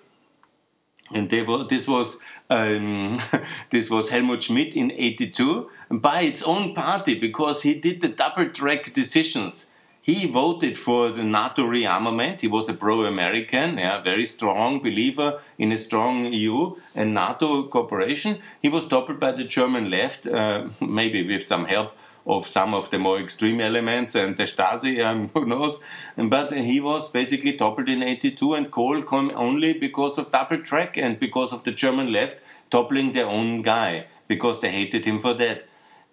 And 1.12 1.30
were, 1.30 1.64
this 1.64 1.88
was 1.88 2.20
um, 2.50 3.18
this 3.70 3.90
was 3.90 4.10
Helmut 4.10 4.42
Schmidt 4.42 4.76
in 4.76 4.92
'82 4.92 5.70
by 5.90 6.20
its 6.22 6.42
own 6.42 6.74
party 6.74 7.18
because 7.18 7.62
he 7.62 7.74
did 7.74 8.00
the 8.00 8.08
double 8.08 8.48
track 8.48 8.92
decisions. 8.92 9.70
He 10.00 10.26
voted 10.26 10.78
for 10.78 11.10
the 11.10 11.22
NATO 11.22 11.64
rearmament. 11.64 12.40
He 12.40 12.48
was 12.48 12.66
a 12.66 12.72
pro-American, 12.72 13.76
yeah, 13.76 14.00
very 14.00 14.24
strong 14.24 14.80
believer 14.80 15.40
in 15.58 15.70
a 15.70 15.76
strong 15.76 16.32
EU 16.32 16.76
and 16.94 17.12
NATO 17.12 17.64
cooperation. 17.64 18.38
He 18.62 18.70
was 18.70 18.88
toppled 18.88 19.20
by 19.20 19.32
the 19.32 19.44
German 19.44 19.90
left, 19.90 20.26
uh, 20.26 20.68
maybe 20.80 21.26
with 21.26 21.44
some 21.44 21.66
help 21.66 21.92
of 22.28 22.46
some 22.46 22.74
of 22.74 22.90
the 22.90 22.98
more 22.98 23.18
extreme 23.18 23.60
elements 23.60 24.14
and 24.14 24.36
the 24.36 24.42
Stasi, 24.44 25.02
um, 25.02 25.30
who 25.34 25.46
knows. 25.46 25.82
But 26.16 26.52
he 26.52 26.78
was 26.78 27.08
basically 27.08 27.54
toppled 27.54 27.88
in 27.88 28.02
82 28.02 28.54
and 28.54 28.70
Kohl 28.70 29.02
came 29.02 29.32
only 29.34 29.72
because 29.72 30.18
of 30.18 30.30
double 30.30 30.58
track 30.58 30.98
and 30.98 31.18
because 31.18 31.52
of 31.52 31.64
the 31.64 31.72
German 31.72 32.12
left 32.12 32.38
toppling 32.70 33.12
their 33.12 33.26
own 33.26 33.62
guy 33.62 34.06
because 34.28 34.60
they 34.60 34.70
hated 34.70 35.06
him 35.06 35.18
for 35.18 35.32
that. 35.34 35.66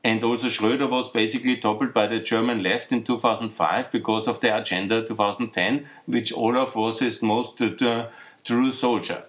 And 0.06 0.24
also 0.24 0.48
Schröder 0.48 0.90
was 0.90 1.10
basically 1.12 1.58
toppled 1.58 1.94
by 1.94 2.08
the 2.08 2.20
German 2.20 2.62
left 2.64 2.92
in 2.92 3.04
2005 3.04 3.92
because 3.92 4.28
of 4.28 4.40
the 4.40 4.56
Agenda 4.56 5.06
2010, 5.06 5.86
which 6.06 6.32
Olaf 6.32 6.76
was 6.76 7.00
his 7.00 7.22
most 7.24 7.62
uh, 7.62 8.08
true 8.44 8.72
soldier. 8.72 9.24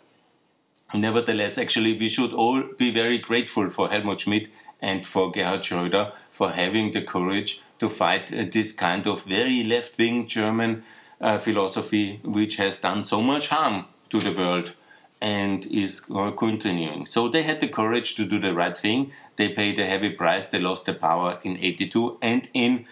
Nevertheless, 0.94 1.58
actually, 1.58 1.98
we 1.98 2.08
should 2.08 2.32
all 2.32 2.62
be 2.78 2.92
very 2.92 3.18
grateful 3.18 3.70
for 3.70 3.88
Helmut 3.88 4.20
Schmidt 4.20 4.50
and 4.80 5.04
for 5.06 5.32
Gerhard 5.32 5.62
Schröder 5.62 6.12
for 6.36 6.50
having 6.50 6.92
the 6.92 7.00
courage 7.00 7.62
to 7.78 7.88
fight 7.88 8.30
uh, 8.30 8.44
this 8.52 8.70
kind 8.72 9.06
of 9.06 9.24
very 9.24 9.62
left 9.62 9.96
wing 9.96 10.26
German 10.26 10.84
uh, 11.18 11.38
philosophy, 11.38 12.20
which 12.24 12.56
has 12.56 12.78
done 12.78 13.02
so 13.04 13.22
much 13.22 13.48
harm 13.48 13.86
to 14.10 14.18
the 14.20 14.32
world 14.32 14.74
and 15.18 15.64
is 15.64 16.00
continuing. 16.36 17.06
So 17.06 17.28
they 17.30 17.42
had 17.42 17.62
the 17.62 17.68
courage 17.68 18.16
to 18.16 18.26
do 18.26 18.38
the 18.38 18.52
right 18.52 18.76
thing. 18.76 19.12
They 19.36 19.48
paid 19.48 19.78
a 19.78 19.86
heavy 19.86 20.10
price. 20.10 20.48
They 20.48 20.58
lost 20.58 20.84
their 20.84 20.94
power 20.96 21.38
in 21.42 21.56
82 21.56 22.18
and 22.20 22.50
in 22.52 22.84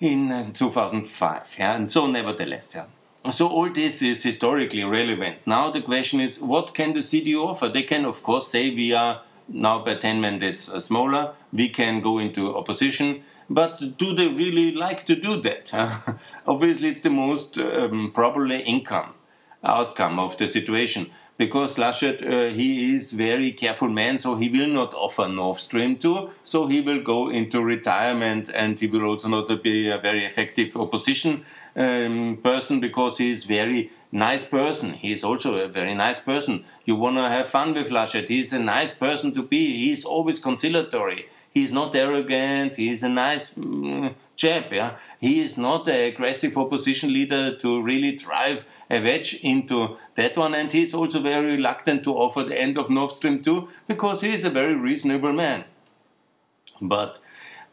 in 0.00 0.32
uh, 0.32 0.50
2005. 0.52 1.56
Yeah, 1.60 1.76
and 1.76 1.92
so 1.92 2.08
nevertheless, 2.08 2.74
yeah. 2.74 2.86
So 3.30 3.46
all 3.46 3.70
this 3.70 4.02
is 4.02 4.24
historically 4.24 4.82
relevant. 4.82 5.46
Now 5.46 5.70
the 5.70 5.82
question 5.82 6.18
is, 6.18 6.40
what 6.40 6.74
can 6.74 6.92
the 6.92 7.00
CDU 7.00 7.46
offer? 7.46 7.68
They 7.68 7.84
can, 7.84 8.04
of 8.04 8.24
course, 8.24 8.48
say 8.48 8.70
we 8.70 8.92
are 8.94 9.22
now 9.48 9.84
by 9.84 9.94
10 9.94 10.20
mandates 10.20 10.62
smaller, 10.84 11.34
we 11.52 11.68
can 11.68 12.00
go 12.00 12.18
into 12.18 12.56
opposition. 12.56 13.22
But 13.50 13.96
do 13.96 14.14
they 14.14 14.28
really 14.28 14.72
like 14.72 15.06
to 15.06 15.16
do 15.16 15.40
that? 15.40 15.72
Obviously, 16.46 16.90
it's 16.90 17.02
the 17.02 17.10
most 17.10 17.58
um, 17.58 18.12
probably 18.12 18.60
income 18.60 19.14
outcome 19.64 20.18
of 20.18 20.36
the 20.38 20.46
situation 20.46 21.10
because 21.38 21.76
Laschet, 21.76 22.20
uh, 22.20 22.52
he 22.52 22.94
is 22.94 23.12
very 23.12 23.52
careful 23.52 23.88
man, 23.88 24.18
so 24.18 24.34
he 24.34 24.48
will 24.48 24.66
not 24.66 24.92
offer 24.92 25.28
Nord 25.28 25.56
Stream 25.56 25.96
2, 25.96 26.30
so 26.42 26.66
he 26.66 26.80
will 26.80 27.00
go 27.00 27.30
into 27.30 27.62
retirement 27.62 28.50
and 28.52 28.78
he 28.78 28.88
will 28.88 29.04
also 29.04 29.28
not 29.28 29.62
be 29.62 29.88
a 29.88 29.98
very 29.98 30.24
effective 30.24 30.76
opposition 30.76 31.44
um, 31.76 32.38
person 32.42 32.80
because 32.80 33.18
he 33.18 33.30
is 33.30 33.44
very 33.44 33.90
nice 34.12 34.44
person. 34.44 34.94
He 34.94 35.12
is 35.12 35.24
also 35.24 35.58
a 35.58 35.68
very 35.68 35.94
nice 35.94 36.20
person. 36.20 36.64
You 36.84 36.96
want 36.96 37.16
to 37.16 37.28
have 37.28 37.48
fun 37.48 37.74
with 37.74 37.90
Laschet. 37.90 38.28
He's 38.28 38.52
a 38.52 38.58
nice 38.58 38.94
person 38.94 39.32
to 39.34 39.42
be. 39.42 39.86
He's 39.86 40.04
always 40.04 40.38
conciliatory. 40.38 41.28
He's 41.50 41.72
not 41.72 41.94
arrogant. 41.94 42.76
He's 42.76 43.02
a 43.02 43.08
nice 43.08 43.54
mm, 43.54 44.14
chap. 44.36 44.72
Yeah, 44.72 44.96
he 45.20 45.40
is 45.40 45.58
not 45.58 45.88
an 45.88 46.00
aggressive 46.12 46.56
opposition 46.56 47.12
leader 47.12 47.56
to 47.56 47.82
really 47.82 48.12
drive 48.12 48.66
a 48.90 49.02
wedge 49.02 49.40
into 49.42 49.96
that 50.14 50.36
one. 50.36 50.54
And 50.54 50.70
he's 50.70 50.94
also 50.94 51.20
very 51.20 51.56
reluctant 51.56 52.04
to 52.04 52.14
offer 52.14 52.44
the 52.44 52.58
end 52.58 52.78
of 52.78 52.90
Nord 52.90 53.12
Stream 53.12 53.42
2 53.42 53.68
because 53.86 54.20
he 54.20 54.32
is 54.32 54.44
a 54.44 54.50
very 54.50 54.74
reasonable 54.74 55.32
man. 55.32 55.64
But 56.80 57.18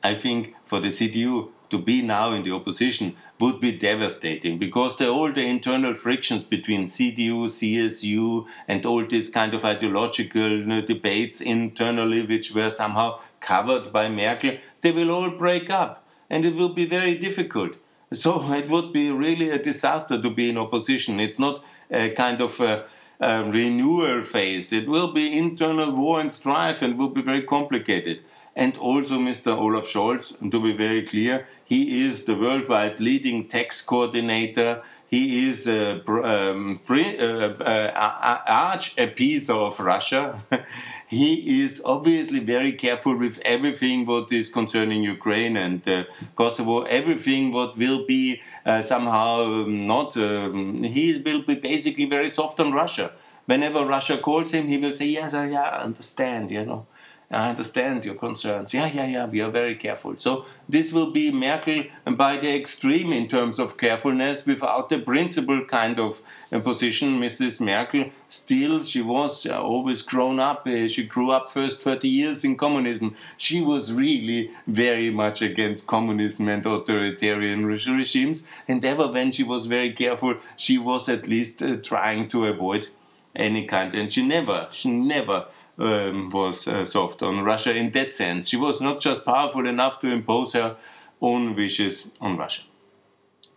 I 0.04 0.16
think 0.16 0.56
for 0.64 0.80
the 0.80 0.88
CDU, 0.88 1.50
to 1.70 1.78
be 1.78 2.02
now 2.02 2.32
in 2.32 2.44
the 2.44 2.52
opposition 2.52 3.16
would 3.40 3.60
be 3.60 3.72
devastating 3.78 4.58
because 4.58 4.98
the, 4.98 5.08
all 5.08 5.32
the 5.32 5.46
internal 5.46 5.94
frictions 5.94 6.44
between 6.44 6.84
CDU, 6.84 7.46
CSU, 7.46 8.46
and 8.68 8.86
all 8.86 9.06
these 9.06 9.30
kind 9.30 9.54
of 9.54 9.66
ideological 9.66 10.50
you 10.50 10.66
know, 10.66 10.82
debates 10.82 11.42
internally, 11.42 12.26
which 12.26 12.54
were 12.54 12.70
somehow 12.70 13.20
covered 13.40 13.92
by 13.92 14.10
Merkel, 14.10 14.58
they 14.82 14.92
will 14.92 15.12
all 15.12 15.32
break 15.32 15.70
up. 15.70 16.06
and 16.30 16.46
it 16.46 16.56
will 16.56 16.70
be 16.70 16.86
very 16.86 17.16
difficult. 17.16 17.78
So 18.14 18.52
it 18.54 18.70
would 18.70 18.94
be 18.94 19.12
really 19.12 19.50
a 19.50 19.62
disaster 19.62 20.22
to 20.22 20.30
be 20.30 20.50
in 20.50 20.58
opposition. 20.58 21.20
It's 21.20 21.40
not 21.40 21.64
a 21.92 22.10
kind 22.12 22.42
of 22.42 22.60
a, 22.60 22.86
a 23.20 23.44
renewal 23.44 24.24
phase. 24.24 24.74
It 24.74 24.88
will 24.88 25.12
be 25.14 25.38
internal 25.38 25.96
war 25.96 26.20
and 26.20 26.32
strife 26.32 26.82
and 26.82 26.98
will 26.98 27.10
be 27.10 27.22
very 27.22 27.44
complicated. 27.44 28.24
And 28.56 28.78
also, 28.78 29.20
Mr. 29.20 29.48
Olaf 29.58 29.86
Scholz, 29.86 30.34
to 30.52 30.62
be 30.62 30.72
very 30.72 31.04
clear, 31.04 31.48
he 31.66 32.06
is 32.06 32.24
the 32.24 32.36
worldwide 32.36 33.02
leading 33.02 33.48
tax 33.48 33.82
coordinator. 33.82 34.82
He 35.08 35.50
is 35.50 35.68
a, 35.68 36.02
um, 36.08 36.80
pre, 36.86 37.18
uh, 37.20 37.50
uh, 37.50 38.42
arch 38.48 38.96
appeaser 38.96 39.68
of 39.68 39.80
Russia. 39.80 40.42
he 41.08 41.64
is 41.64 41.82
obviously 41.84 42.40
very 42.40 42.72
careful 42.74 43.18
with 43.18 43.40
everything 43.44 44.06
what 44.06 44.32
is 44.32 44.50
concerning 44.50 45.04
Ukraine 45.04 45.58
and 45.58 45.88
uh, 45.88 46.06
Kosovo, 46.36 46.84
everything 46.84 47.52
what 47.52 47.78
will 47.78 48.06
be 48.06 48.42
uh, 48.66 48.82
somehow 48.82 49.66
not. 49.68 50.16
Um, 50.16 50.78
he 50.82 51.22
will 51.26 51.42
be 51.42 51.56
basically 51.56 52.06
very 52.06 52.30
soft 52.30 52.60
on 52.60 52.72
Russia. 52.72 53.12
Whenever 53.46 53.86
Russia 53.86 54.18
calls 54.18 54.52
him, 54.52 54.68
he 54.68 54.78
will 54.78 54.92
say, 54.92 55.06
"Yes, 55.06 55.34
I, 55.34 55.48
yeah, 55.48 55.62
I 55.62 55.84
understand," 55.84 56.52
you 56.52 56.66
know. 56.66 56.88
I 57.32 57.50
understand 57.50 58.06
your 58.06 58.16
concerns. 58.16 58.74
Yeah, 58.74 58.90
yeah, 58.94 59.08
yeah, 59.08 59.26
we 59.26 59.42
are 59.42 59.50
very 59.50 59.76
careful. 59.76 60.16
So 60.18 60.46
this 60.70 60.94
will 60.94 61.12
be 61.12 61.32
Merkel 61.32 61.86
by 62.06 62.38
the 62.38 62.56
extreme 62.56 63.12
in 63.12 63.28
terms 63.28 63.58
of 63.58 63.78
carefulness 63.78 64.46
without 64.46 64.90
the 64.90 65.00
principle 65.00 65.66
kind 65.66 66.00
of 66.00 66.22
position. 66.64 67.20
Mrs. 67.20 67.60
Merkel, 67.60 68.12
still, 68.30 68.84
she 68.84 69.02
was 69.02 69.46
uh, 69.48 69.60
always 69.60 70.04
grown 70.04 70.40
up. 70.40 70.68
Uh, 70.68 70.88
she 70.88 71.06
grew 71.06 71.32
up 71.32 71.52
first 71.52 71.82
30 71.82 72.08
years 72.08 72.44
in 72.46 72.56
communism. 72.58 73.16
She 73.38 73.62
was 73.62 73.92
really 73.92 74.52
very 74.68 75.10
much 75.10 75.42
against 75.42 75.88
communism 75.88 76.48
and 76.48 76.66
authoritarian 76.66 77.66
regimes. 77.66 78.48
And 78.68 78.86
ever 78.86 79.12
when 79.12 79.32
she 79.32 79.44
was 79.44 79.66
very 79.66 79.94
careful, 79.94 80.38
she 80.56 80.78
was 80.78 81.10
at 81.10 81.28
least 81.28 81.64
uh, 81.64 81.78
trying 81.78 82.28
to 82.30 82.46
avoid 82.46 82.88
any 83.36 83.66
kind. 83.66 83.94
And 83.96 84.14
she 84.14 84.26
never, 84.26 84.68
she 84.72 84.92
never 84.92 85.48
um, 85.78 86.30
was 86.30 86.68
uh, 86.68 86.86
soft 86.86 87.22
on 87.24 87.44
Russia 87.44 87.76
in 87.76 87.92
that 87.92 88.14
sense. 88.14 88.50
She 88.50 88.58
was 88.58 88.82
not 88.82 89.02
just 89.02 89.26
powerful 89.26 89.68
enough 89.68 90.00
to 90.00 90.12
impose 90.12 90.54
her 90.54 90.78
own 91.22 91.56
wishes 91.56 92.12
on 92.22 92.38
Russia. 92.38 92.64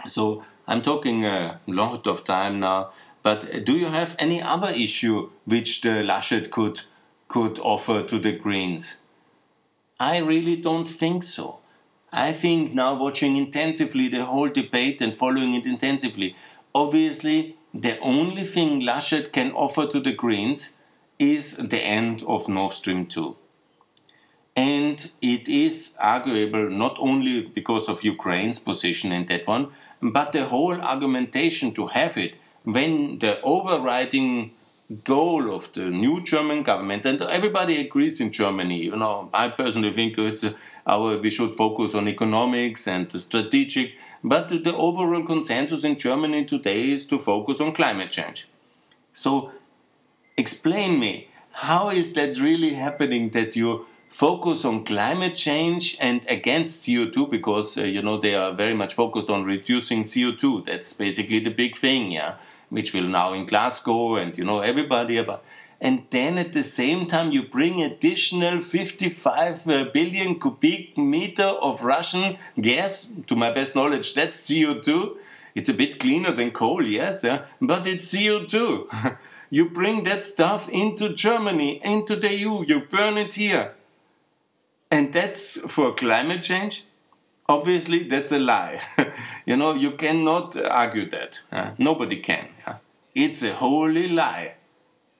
So 0.06 0.44
I'm 0.66 0.82
talking 0.82 1.24
a 1.24 1.60
lot 1.66 2.06
of 2.06 2.24
time 2.24 2.60
now, 2.60 2.90
but 3.22 3.64
do 3.64 3.76
you 3.76 3.86
have 3.86 4.16
any 4.18 4.42
other 4.42 4.70
issue 4.70 5.30
which 5.44 5.80
the 5.80 6.02
Laschet 6.02 6.50
could 6.50 6.80
could 7.28 7.58
offer 7.58 8.02
to 8.02 8.18
the 8.18 8.32
Greens? 8.32 9.02
I 10.00 10.18
really 10.18 10.56
don't 10.56 10.88
think 10.88 11.22
so. 11.22 11.58
I 12.10 12.32
think 12.32 12.72
now 12.72 12.94
watching 12.94 13.36
intensively 13.36 14.08
the 14.08 14.24
whole 14.24 14.48
debate 14.48 15.02
and 15.02 15.14
following 15.14 15.54
it 15.54 15.66
intensively, 15.66 16.36
obviously 16.74 17.56
the 17.74 17.98
only 17.98 18.44
thing 18.44 18.80
Laschet 18.80 19.30
can 19.32 19.52
offer 19.52 19.86
to 19.86 20.00
the 20.00 20.12
Greens 20.12 20.76
is 21.18 21.56
the 21.56 21.80
end 21.80 22.22
of 22.26 22.48
Nord 22.48 22.72
Stream 22.72 23.06
2. 23.06 23.36
And 24.56 25.10
it 25.22 25.48
is 25.48 25.96
arguable 26.00 26.68
not 26.70 26.96
only 26.98 27.42
because 27.42 27.88
of 27.88 28.02
Ukraine's 28.02 28.58
position 28.58 29.12
in 29.12 29.26
that 29.26 29.46
one, 29.46 29.68
but 30.02 30.32
the 30.32 30.46
whole 30.46 30.80
argumentation 30.80 31.72
to 31.74 31.88
have 31.88 32.16
it 32.16 32.36
when 32.64 33.18
the 33.18 33.40
overriding 33.42 34.52
goal 35.04 35.54
of 35.54 35.72
the 35.74 35.84
new 35.84 36.22
German 36.22 36.62
government, 36.62 37.04
and 37.04 37.20
everybody 37.22 37.80
agrees 37.80 38.20
in 38.20 38.32
Germany, 38.32 38.84
you 38.84 38.96
know, 38.96 39.28
I 39.34 39.50
personally 39.50 39.92
think 39.92 40.16
it's 40.18 40.44
uh, 40.44 40.52
our, 40.86 41.18
we 41.18 41.30
should 41.30 41.54
focus 41.54 41.94
on 41.94 42.08
economics 42.08 42.88
and 42.88 43.10
strategic, 43.12 43.92
but 44.24 44.48
the 44.48 44.74
overall 44.74 45.24
consensus 45.24 45.84
in 45.84 45.98
Germany 45.98 46.46
today 46.46 46.90
is 46.90 47.06
to 47.08 47.18
focus 47.18 47.60
on 47.60 47.72
climate 47.72 48.10
change. 48.10 48.48
So 49.12 49.52
explain 50.38 50.98
me 51.00 51.28
how 51.50 51.90
is 51.90 52.12
that 52.12 52.38
really 52.38 52.74
happening 52.74 53.30
that 53.30 53.56
you 53.56 53.84
focus 54.08 54.64
on 54.64 54.84
climate 54.84 55.34
change 55.34 55.96
and 56.00 56.24
against 56.28 56.86
CO2 56.86 57.28
because 57.28 57.76
uh, 57.76 57.82
you 57.82 58.00
know 58.00 58.16
they 58.16 58.34
are 58.34 58.52
very 58.52 58.74
much 58.74 58.94
focused 58.94 59.28
on 59.28 59.44
reducing 59.44 60.02
CO2 60.02 60.64
that's 60.64 60.92
basically 60.94 61.40
the 61.40 61.50
big 61.50 61.76
thing 61.76 62.12
yeah 62.12 62.36
which 62.70 62.94
will 62.94 63.08
now 63.20 63.32
in 63.32 63.44
Glasgow 63.46 64.16
and 64.16 64.36
you 64.38 64.44
know 64.44 64.60
everybody 64.60 65.16
about. 65.16 65.42
And 65.80 66.06
then 66.10 66.38
at 66.38 66.52
the 66.52 66.64
same 66.64 67.06
time 67.06 67.30
you 67.32 67.44
bring 67.44 67.82
additional 67.82 68.60
55 68.60 69.68
uh, 69.68 69.84
cubic 69.92 70.98
meter 70.98 71.50
of 71.68 71.84
Russian 71.84 72.36
gas 72.60 73.12
to 73.26 73.36
my 73.36 73.50
best 73.50 73.74
knowledge 73.76 74.14
that's 74.14 74.38
CO2 74.48 75.16
it's 75.54 75.68
a 75.68 75.74
bit 75.74 75.98
cleaner 75.98 76.32
than 76.32 76.50
coal 76.50 76.82
yes 76.82 77.24
yeah 77.24 77.42
but 77.60 77.86
it's 77.86 78.12
CO2 78.14 79.18
You 79.50 79.70
bring 79.70 80.04
that 80.04 80.24
stuff 80.24 80.68
into 80.68 81.14
Germany, 81.14 81.80
into 81.82 82.16
the 82.16 82.34
EU, 82.34 82.64
you 82.66 82.80
burn 82.80 83.16
it 83.16 83.34
here. 83.34 83.74
And 84.90 85.12
that's 85.12 85.60
for 85.70 85.94
climate 85.94 86.42
change? 86.42 86.84
Obviously, 87.48 88.04
that's 88.04 88.30
a 88.30 88.38
lie. 88.38 88.80
you 89.46 89.56
know, 89.56 89.74
you 89.74 89.92
cannot 89.92 90.56
argue 90.56 91.08
that. 91.10 91.40
Uh, 91.50 91.70
nobody 91.78 92.16
can. 92.16 92.48
Yeah? 92.66 92.76
It's 93.14 93.42
a 93.42 93.54
holy 93.54 94.08
lie. 94.08 94.54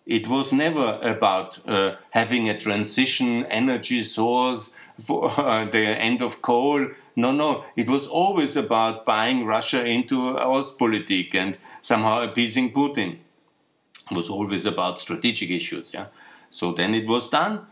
It 0.04 0.28
was 0.28 0.52
never 0.52 0.98
about 1.02 1.66
uh, 1.66 1.96
having 2.10 2.48
a 2.48 2.58
transition 2.58 3.46
energy 3.46 4.02
source 4.02 4.72
for 5.00 5.30
uh, 5.38 5.64
the 5.64 5.78
end 5.78 6.20
of 6.20 6.42
coal. 6.42 6.88
No, 7.16 7.32
no. 7.32 7.64
It 7.76 7.88
was 7.88 8.06
always 8.06 8.56
about 8.56 9.06
buying 9.06 9.46
Russia 9.46 9.84
into 9.86 10.34
Ostpolitik 10.36 11.34
and 11.34 11.58
somehow 11.80 12.22
appeasing 12.22 12.72
Putin 12.72 13.18
was 14.10 14.28
always 14.30 14.66
about 14.66 14.98
strategic 14.98 15.50
issues. 15.50 15.94
Yeah, 15.94 16.06
so 16.50 16.72
then 16.72 16.94
it 16.94 17.06
was 17.06 17.30
done, 17.30 17.66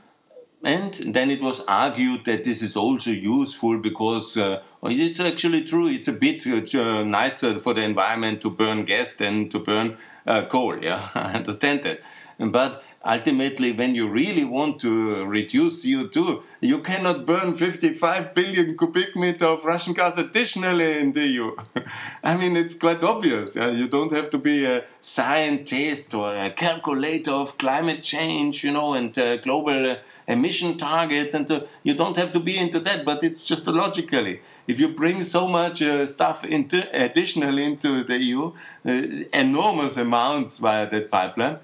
and 0.63 0.95
then 0.95 1.31
it 1.31 1.43
was 1.43 1.65
argued 1.67 2.25
that 2.25 2.45
this 2.45 2.63
is 2.63 2.77
also 2.77 3.11
useful 3.11 3.79
because 3.79 4.37
uh, 4.37 4.63
it's 4.83 5.21
actually 5.21 5.65
true. 5.65 5.89
It's 5.89 6.09
a 6.09 6.13
bit 6.13 6.47
uh, 6.47 7.03
nicer 7.05 7.59
for 7.59 7.75
the 7.75 7.83
environment 7.83 8.41
to 8.43 8.51
burn 8.51 8.85
gas 8.85 9.15
than 9.15 9.49
to 9.51 9.59
burn 9.59 9.97
uh, 10.27 10.45
coal. 10.47 10.83
Yeah, 10.83 11.09
I 11.15 11.35
understand 11.35 11.83
that, 11.83 12.01
but 12.39 12.83
ultimately, 13.07 13.73
when 13.73 13.95
you 13.95 14.09
really 14.09 14.45
want 14.45 14.81
to 14.81 15.25
reduce 15.25 15.85
CO2, 15.85 16.43
you 16.61 16.81
cannot 16.81 17.25
burn 17.25 17.55
55 17.55 18.35
billion 18.35 18.77
cubic 18.77 19.15
meter 19.15 19.47
of 19.47 19.65
Russian 19.65 19.95
gas 19.95 20.19
additionally 20.19 20.99
in 20.99 21.13
the 21.13 21.27
EU. 21.27 21.57
I 22.25 22.37
mean, 22.37 22.57
it's 22.57 22.77
quite 22.77 23.03
obvious. 23.03 23.57
You 23.57 23.89
don't 23.89 24.13
have 24.13 24.29
to 24.31 24.39
be 24.39 24.65
a 24.65 24.85
scientist 25.01 26.15
or 26.15 26.35
a 26.35 26.51
calculator 26.51 27.33
of 27.33 27.57
climate 27.59 28.03
change, 28.03 28.65
you 28.65 28.73
know, 28.73 28.95
and 28.95 29.17
uh, 29.19 29.37
global 29.37 29.93
uh, 29.93 29.97
emission 30.27 30.77
targets, 30.77 31.35
and 31.35 31.49
uh, 31.51 31.61
you 31.85 31.95
don't 31.95 32.17
have 32.17 32.33
to 32.33 32.41
be 32.41 32.59
into 32.59 32.81
that. 32.81 33.05
But 33.05 33.23
it's 33.23 33.45
just 33.45 33.67
logically 33.67 34.41
if 34.67 34.81
you 34.81 34.89
bring 34.89 35.23
so 35.23 35.47
much 35.49 35.81
uh, 35.83 36.05
stuff 36.07 36.45
into 36.45 36.89
additionally 36.93 37.65
into 37.65 38.03
the 38.03 38.19
EU, 38.19 38.53
uh, 38.85 39.03
enormous 39.33 39.97
amounts 39.97 40.59
via 40.59 40.91
that 40.91 41.11
pipeline, 41.11 41.59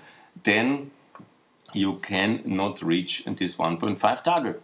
then 0.44 0.91
you 1.74 1.96
cannot 1.96 2.82
reach 2.82 3.24
this 3.24 3.56
1.5 3.56 4.22
target. 4.22 4.62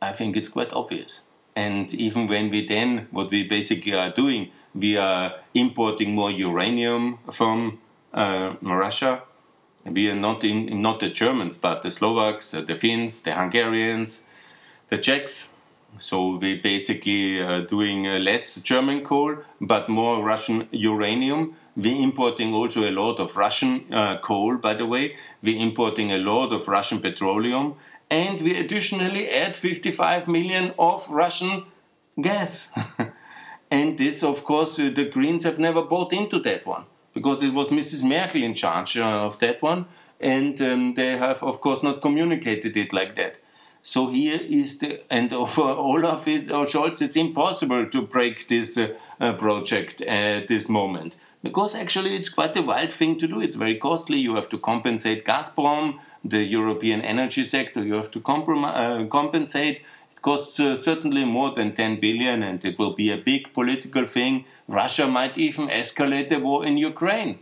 I 0.00 0.12
think 0.12 0.36
it's 0.36 0.48
quite 0.48 0.72
obvious. 0.72 1.22
And 1.54 1.92
even 1.94 2.26
when 2.26 2.50
we 2.50 2.66
then, 2.66 3.08
what 3.10 3.30
we 3.30 3.42
basically 3.42 3.94
are 3.94 4.10
doing, 4.10 4.50
we 4.74 4.96
are 4.96 5.34
importing 5.54 6.14
more 6.14 6.30
uranium 6.30 7.18
from 7.30 7.78
uh, 8.12 8.54
Russia. 8.60 9.22
We 9.84 10.10
are 10.10 10.16
not 10.16 10.44
in, 10.44 10.82
not 10.82 11.00
the 11.00 11.08
Germans, 11.08 11.58
but 11.58 11.82
the 11.82 11.90
Slovaks, 11.90 12.50
the 12.50 12.74
Finns, 12.74 13.22
the 13.22 13.32
Hungarians, 13.32 14.24
the 14.88 14.98
Czechs. 14.98 15.50
So 15.98 16.36
we 16.36 16.58
basically 16.58 17.40
are 17.40 17.62
doing 17.62 18.06
uh, 18.06 18.18
less 18.18 18.60
German 18.60 19.02
coal, 19.02 19.38
but 19.60 19.88
more 19.88 20.22
Russian 20.22 20.68
uranium 20.72 21.56
we're 21.76 22.02
importing 22.02 22.54
also 22.54 22.88
a 22.88 22.90
lot 22.90 23.20
of 23.20 23.36
Russian 23.36 23.92
uh, 23.92 24.18
coal, 24.18 24.56
by 24.56 24.72
the 24.72 24.86
way. 24.86 25.16
We're 25.42 25.60
importing 25.60 26.10
a 26.10 26.16
lot 26.16 26.52
of 26.52 26.68
Russian 26.68 27.00
petroleum. 27.00 27.74
And 28.10 28.40
we 28.40 28.56
additionally 28.58 29.28
add 29.28 29.54
55 29.56 30.26
million 30.26 30.72
of 30.78 31.08
Russian 31.10 31.64
gas. 32.20 32.70
and 33.70 33.98
this, 33.98 34.22
of 34.22 34.42
course, 34.44 34.78
uh, 34.78 34.90
the 34.94 35.04
Greens 35.04 35.44
have 35.44 35.58
never 35.58 35.82
bought 35.82 36.14
into 36.14 36.38
that 36.40 36.64
one 36.64 36.84
because 37.12 37.42
it 37.42 37.52
was 37.52 37.68
Mrs. 37.68 38.02
Merkel 38.02 38.42
in 38.42 38.54
charge 38.54 38.96
uh, 38.96 39.26
of 39.26 39.38
that 39.40 39.60
one. 39.60 39.84
And 40.18 40.58
um, 40.62 40.94
they 40.94 41.18
have, 41.18 41.42
of 41.42 41.60
course, 41.60 41.82
not 41.82 42.00
communicated 42.00 42.74
it 42.76 42.94
like 42.94 43.16
that. 43.16 43.38
So 43.82 44.08
here 44.08 44.40
is 44.42 44.78
the, 44.78 45.02
and 45.12 45.30
for 45.30 45.74
all 45.76 46.06
of 46.06 46.26
it, 46.26 46.50
or 46.50 46.64
Scholz, 46.64 47.02
it's 47.02 47.16
impossible 47.16 47.86
to 47.90 48.02
break 48.02 48.48
this 48.48 48.78
uh, 48.78 48.94
uh, 49.20 49.34
project 49.34 50.00
at 50.00 50.48
this 50.48 50.70
moment 50.70 51.16
because 51.46 51.76
actually 51.76 52.12
it's 52.16 52.28
quite 52.28 52.56
a 52.56 52.62
wild 52.62 52.92
thing 52.92 53.16
to 53.16 53.28
do. 53.28 53.40
It's 53.40 53.54
very 53.54 53.76
costly. 53.76 54.18
You 54.18 54.34
have 54.34 54.48
to 54.48 54.58
compensate 54.58 55.24
Gazprom, 55.24 56.00
the 56.24 56.42
European 56.42 57.02
energy 57.02 57.44
sector. 57.44 57.84
You 57.84 57.94
have 57.94 58.10
to 58.16 58.20
uh, 58.20 59.06
compensate. 59.06 59.76
It 60.10 60.22
costs 60.22 60.58
uh, 60.58 60.74
certainly 60.74 61.24
more 61.24 61.52
than 61.52 61.72
10 61.72 62.00
billion 62.00 62.42
and 62.42 62.64
it 62.64 62.80
will 62.80 62.94
be 62.94 63.12
a 63.12 63.16
big 63.16 63.52
political 63.52 64.06
thing. 64.06 64.44
Russia 64.66 65.06
might 65.06 65.38
even 65.38 65.68
escalate 65.68 66.30
the 66.30 66.40
war 66.40 66.66
in 66.66 66.76
Ukraine. 66.78 67.38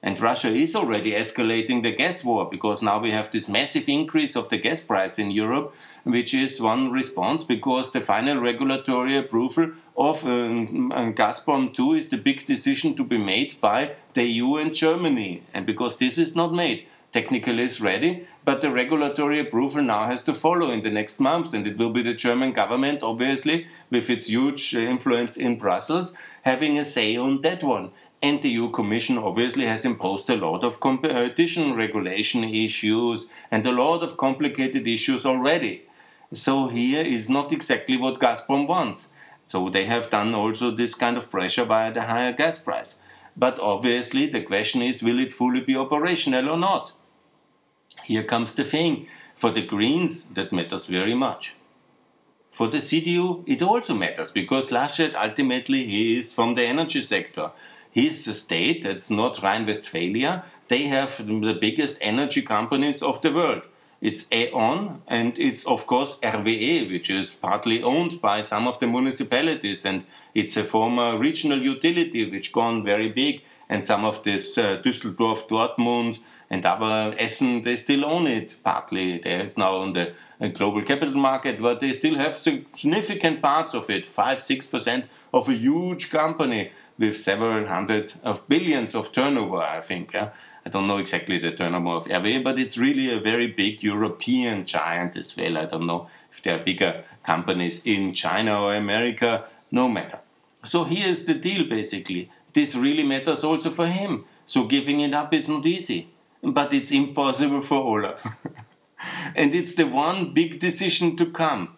And 0.00 0.18
Russia 0.20 0.48
is 0.48 0.76
already 0.76 1.10
escalating 1.10 1.82
the 1.82 1.90
gas 1.90 2.24
war 2.24 2.48
because 2.48 2.82
now 2.82 3.00
we 3.00 3.10
have 3.10 3.32
this 3.32 3.48
massive 3.48 3.86
increase 3.88 4.36
of 4.36 4.48
the 4.48 4.58
gas 4.58 4.80
price 4.80 5.18
in 5.18 5.30
Europe, 5.30 5.74
which 6.04 6.32
is 6.32 6.60
one 6.60 6.92
response 6.92 7.42
because 7.44 7.90
the 7.90 8.00
final 8.00 8.38
regulatory 8.38 9.16
approval 9.16 9.72
of 10.00 10.24
um, 10.24 10.90
Gazprom 11.14 11.74
2 11.74 11.92
is 11.92 12.08
the 12.08 12.16
big 12.16 12.46
decision 12.46 12.94
to 12.94 13.04
be 13.04 13.18
made 13.18 13.60
by 13.60 13.96
the 14.14 14.24
EU 14.24 14.56
and 14.56 14.74
Germany. 14.74 15.42
And 15.52 15.66
because 15.66 15.98
this 15.98 16.16
is 16.16 16.34
not 16.34 16.54
made, 16.54 16.86
technically 17.12 17.62
it's 17.62 17.82
ready, 17.82 18.26
but 18.42 18.62
the 18.62 18.70
regulatory 18.70 19.38
approval 19.38 19.82
now 19.82 20.04
has 20.04 20.22
to 20.24 20.32
follow 20.32 20.70
in 20.70 20.80
the 20.80 20.90
next 20.90 21.20
months, 21.20 21.52
and 21.52 21.66
it 21.66 21.76
will 21.76 21.90
be 21.90 22.02
the 22.02 22.14
German 22.14 22.52
government, 22.52 23.02
obviously, 23.02 23.66
with 23.90 24.08
its 24.08 24.28
huge 24.28 24.74
influence 24.74 25.36
in 25.36 25.58
Brussels, 25.58 26.16
having 26.42 26.78
a 26.78 26.84
say 26.84 27.16
on 27.16 27.42
that 27.42 27.62
one. 27.62 27.90
And 28.22 28.40
the 28.40 28.48
EU 28.48 28.70
Commission 28.70 29.18
obviously 29.18 29.66
has 29.66 29.84
imposed 29.84 30.30
a 30.30 30.36
lot 30.36 30.64
of 30.64 30.80
competition 30.80 31.74
regulation 31.74 32.42
issues 32.44 33.28
and 33.50 33.66
a 33.66 33.72
lot 33.72 34.02
of 34.02 34.16
complicated 34.16 34.86
issues 34.86 35.26
already. 35.26 35.82
So 36.32 36.68
here 36.68 37.04
is 37.04 37.28
not 37.28 37.52
exactly 37.52 37.98
what 37.98 38.18
Gazprom 38.18 38.66
wants. 38.66 39.14
So 39.50 39.68
they 39.68 39.86
have 39.86 40.10
done 40.10 40.32
also 40.32 40.70
this 40.70 40.94
kind 40.94 41.16
of 41.16 41.28
pressure 41.28 41.64
via 41.64 41.92
the 41.92 42.02
higher 42.02 42.32
gas 42.32 42.56
price. 42.56 43.00
But 43.36 43.58
obviously 43.58 44.26
the 44.26 44.42
question 44.42 44.80
is 44.80 45.02
will 45.02 45.18
it 45.18 45.32
fully 45.32 45.60
be 45.60 45.74
operational 45.76 46.50
or 46.50 46.56
not? 46.56 46.92
Here 48.04 48.22
comes 48.22 48.54
the 48.54 48.62
thing. 48.62 49.08
For 49.34 49.50
the 49.50 49.66
Greens, 49.66 50.26
that 50.36 50.52
matters 50.52 50.86
very 50.86 51.14
much. 51.14 51.56
For 52.48 52.68
the 52.68 52.78
CDU, 52.78 53.42
it 53.48 53.60
also 53.60 53.94
matters 53.94 54.30
because 54.30 54.70
Laschet 54.70 55.16
ultimately 55.16 55.84
he 55.84 56.18
is 56.18 56.32
from 56.32 56.54
the 56.54 56.62
energy 56.62 57.02
sector 57.02 57.50
his 57.90 58.24
state, 58.40 58.84
it's 58.84 59.10
North 59.10 59.42
Rhine-Westphalia, 59.42 60.44
they 60.68 60.82
have 60.84 61.26
the 61.26 61.58
biggest 61.60 61.98
energy 62.00 62.42
companies 62.42 63.02
of 63.02 63.20
the 63.20 63.32
world. 63.32 63.62
It's 64.00 64.30
E.ON 64.32 65.02
and 65.06 65.38
it's 65.38 65.66
of 65.66 65.86
course 65.86 66.18
RWE, 66.20 66.90
which 66.90 67.10
is 67.10 67.34
partly 67.34 67.82
owned 67.82 68.20
by 68.20 68.40
some 68.40 68.66
of 68.66 68.78
the 68.80 68.86
municipalities 68.86 69.84
and 69.84 70.04
it's 70.34 70.56
a 70.56 70.64
former 70.64 71.18
regional 71.18 71.58
utility 71.58 72.30
which 72.30 72.52
gone 72.52 72.82
very 72.82 73.08
big 73.08 73.42
and 73.68 73.84
some 73.84 74.04
of 74.04 74.22
this 74.24 74.58
uh, 74.58 74.78
Düsseldorf, 74.82 75.48
Dortmund 75.48 76.18
and 76.50 76.66
other 76.66 77.14
Essen, 77.16 77.62
they 77.62 77.76
still 77.76 78.04
own 78.04 78.26
it 78.26 78.58
partly. 78.64 79.18
There's 79.18 79.56
now 79.56 79.76
on 79.76 79.92
the 79.92 80.12
uh, 80.40 80.48
global 80.48 80.82
capital 80.82 81.14
market, 81.14 81.62
but 81.62 81.78
they 81.78 81.92
still 81.92 82.16
have 82.16 82.34
significant 82.34 83.40
parts 83.40 83.72
of 83.72 83.88
it, 83.88 84.04
5-6% 84.04 85.04
of 85.32 85.48
a 85.48 85.52
huge 85.54 86.10
company 86.10 86.72
with 86.98 87.16
several 87.16 87.66
hundred 87.66 88.12
of 88.24 88.48
billions 88.48 88.94
of 88.96 89.12
turnover, 89.12 89.58
I 89.58 89.80
think. 89.80 90.12
Yeah? 90.12 90.30
I 90.64 90.68
don't 90.68 90.86
know 90.86 90.98
exactly 90.98 91.38
the 91.38 91.52
turnover 91.52 91.90
of 91.90 92.04
RWE, 92.06 92.44
but 92.44 92.58
it's 92.58 92.76
really 92.76 93.10
a 93.10 93.20
very 93.20 93.48
big 93.48 93.82
European 93.82 94.64
giant 94.64 95.16
as 95.16 95.36
well. 95.36 95.56
I 95.58 95.64
don't 95.64 95.86
know 95.86 96.08
if 96.30 96.42
there 96.42 96.56
are 96.56 96.62
bigger 96.62 97.04
companies 97.22 97.84
in 97.86 98.12
China 98.12 98.62
or 98.62 98.74
America, 98.74 99.44
no 99.70 99.88
matter. 99.88 100.20
So 100.64 100.84
here's 100.84 101.24
the 101.24 101.34
deal 101.34 101.64
basically. 101.68 102.30
This 102.52 102.74
really 102.74 103.04
matters 103.04 103.44
also 103.44 103.70
for 103.70 103.86
him. 103.86 104.24
So 104.44 104.64
giving 104.64 105.00
it 105.00 105.14
up 105.14 105.32
is 105.32 105.48
not 105.48 105.64
easy, 105.64 106.08
but 106.42 106.74
it's 106.74 106.92
impossible 106.92 107.62
for 107.62 107.76
Olaf. 107.78 108.26
and 109.34 109.54
it's 109.54 109.74
the 109.76 109.86
one 109.86 110.34
big 110.34 110.58
decision 110.58 111.16
to 111.16 111.26
come 111.26 111.76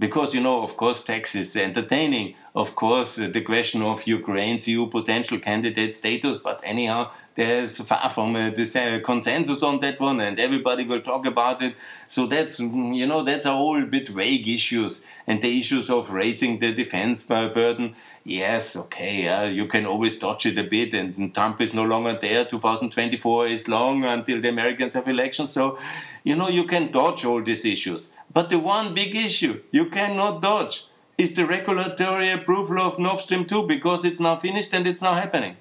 because 0.00 0.34
you 0.34 0.40
know, 0.40 0.62
of 0.64 0.76
course, 0.76 1.04
tax 1.04 1.36
is 1.36 1.54
entertaining. 1.54 2.34
Of 2.54 2.74
course, 2.74 3.16
the 3.16 3.42
question 3.42 3.82
of 3.82 4.06
Ukraine's 4.06 4.66
EU 4.66 4.86
potential 4.88 5.38
candidate 5.38 5.92
status, 5.94 6.38
but 6.38 6.60
anyhow, 6.64 7.12
there's 7.34 7.80
far 7.80 8.10
from 8.10 8.36
uh, 8.36 8.50
a 8.50 8.96
uh, 8.96 9.00
consensus 9.00 9.62
on 9.62 9.80
that 9.80 10.00
one, 10.00 10.20
and 10.20 10.38
everybody 10.40 10.84
will 10.84 11.00
talk 11.00 11.26
about 11.26 11.62
it. 11.62 11.74
So 12.06 12.26
that's 12.26 12.58
you 12.60 13.06
know 13.06 13.22
that's 13.22 13.46
a 13.46 13.52
whole 13.52 13.82
bit 13.84 14.08
vague 14.08 14.48
issues, 14.48 15.04
and 15.26 15.40
the 15.40 15.58
issues 15.58 15.90
of 15.90 16.12
raising 16.12 16.58
the 16.58 16.72
defense 16.72 17.22
burden. 17.22 17.94
Yes, 18.24 18.76
okay, 18.76 19.24
yeah, 19.24 19.44
you 19.44 19.66
can 19.66 19.86
always 19.86 20.18
dodge 20.18 20.46
it 20.46 20.58
a 20.58 20.64
bit, 20.64 20.92
and 20.92 21.34
Trump 21.34 21.60
is 21.60 21.72
no 21.72 21.84
longer 21.84 22.18
there. 22.20 22.44
2024 22.44 23.46
is 23.46 23.68
long 23.68 24.04
until 24.04 24.40
the 24.40 24.48
Americans 24.48 24.94
have 24.94 25.08
elections, 25.08 25.50
so 25.50 25.78
you 26.24 26.36
know 26.36 26.48
you 26.48 26.64
can 26.64 26.90
dodge 26.90 27.24
all 27.24 27.42
these 27.42 27.64
issues. 27.64 28.10
But 28.32 28.50
the 28.50 28.58
one 28.58 28.94
big 28.94 29.14
issue 29.16 29.60
you 29.70 29.86
cannot 29.86 30.42
dodge 30.42 30.86
is 31.16 31.34
the 31.34 31.46
regulatory 31.46 32.30
approval 32.30 32.80
of 32.80 32.98
Nord 32.98 33.20
Stream 33.20 33.44
2 33.44 33.66
because 33.66 34.04
it's 34.06 34.20
now 34.20 34.36
finished 34.36 34.72
and 34.72 34.86
it's 34.86 35.02
now 35.02 35.14
happening. 35.14 35.56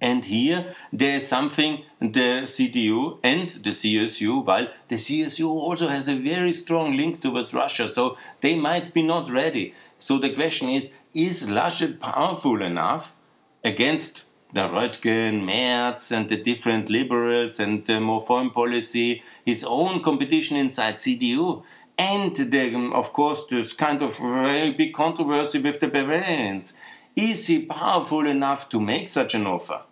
And 0.00 0.24
here 0.24 0.74
there 0.92 1.16
is 1.16 1.28
something 1.28 1.84
the 2.00 2.44
CDU 2.44 3.18
and 3.22 3.50
the 3.50 3.70
CSU, 3.70 4.44
while 4.44 4.68
the 4.88 4.96
CSU 4.96 5.46
also 5.46 5.88
has 5.88 6.08
a 6.08 6.16
very 6.16 6.52
strong 6.52 6.96
link 6.96 7.20
towards 7.20 7.52
Russia, 7.52 7.88
so 7.88 8.16
they 8.40 8.58
might 8.58 8.94
be 8.94 9.02
not 9.02 9.30
ready. 9.30 9.74
So 9.98 10.18
the 10.18 10.32
question 10.32 10.70
is 10.70 10.96
is 11.12 11.48
Laschet 11.48 12.00
powerful 12.00 12.62
enough 12.62 13.14
against 13.62 14.24
the 14.52 14.62
Röttgen, 14.62 15.44
Merz, 15.44 16.10
and 16.10 16.28
the 16.28 16.36
different 16.36 16.88
liberals 16.90 17.60
and 17.60 17.84
the 17.84 18.00
more 18.00 18.22
foreign 18.22 18.50
policy, 18.50 19.22
his 19.44 19.64
own 19.64 20.02
competition 20.02 20.56
inside 20.56 20.96
CDU, 20.96 21.62
and 21.98 22.34
the, 22.34 22.74
um, 22.74 22.92
of 22.94 23.12
course 23.12 23.44
this 23.46 23.74
kind 23.74 24.02
of 24.02 24.16
very 24.18 24.72
big 24.72 24.94
controversy 24.94 25.60
with 25.60 25.80
the 25.80 25.88
Bavarians. 25.88 26.80
Is 27.14 27.46
he 27.48 27.66
powerful 27.66 28.26
enough 28.26 28.68
to 28.70 28.80
make 28.80 29.08
such 29.08 29.34
an 29.34 29.46
offer? 29.46 29.82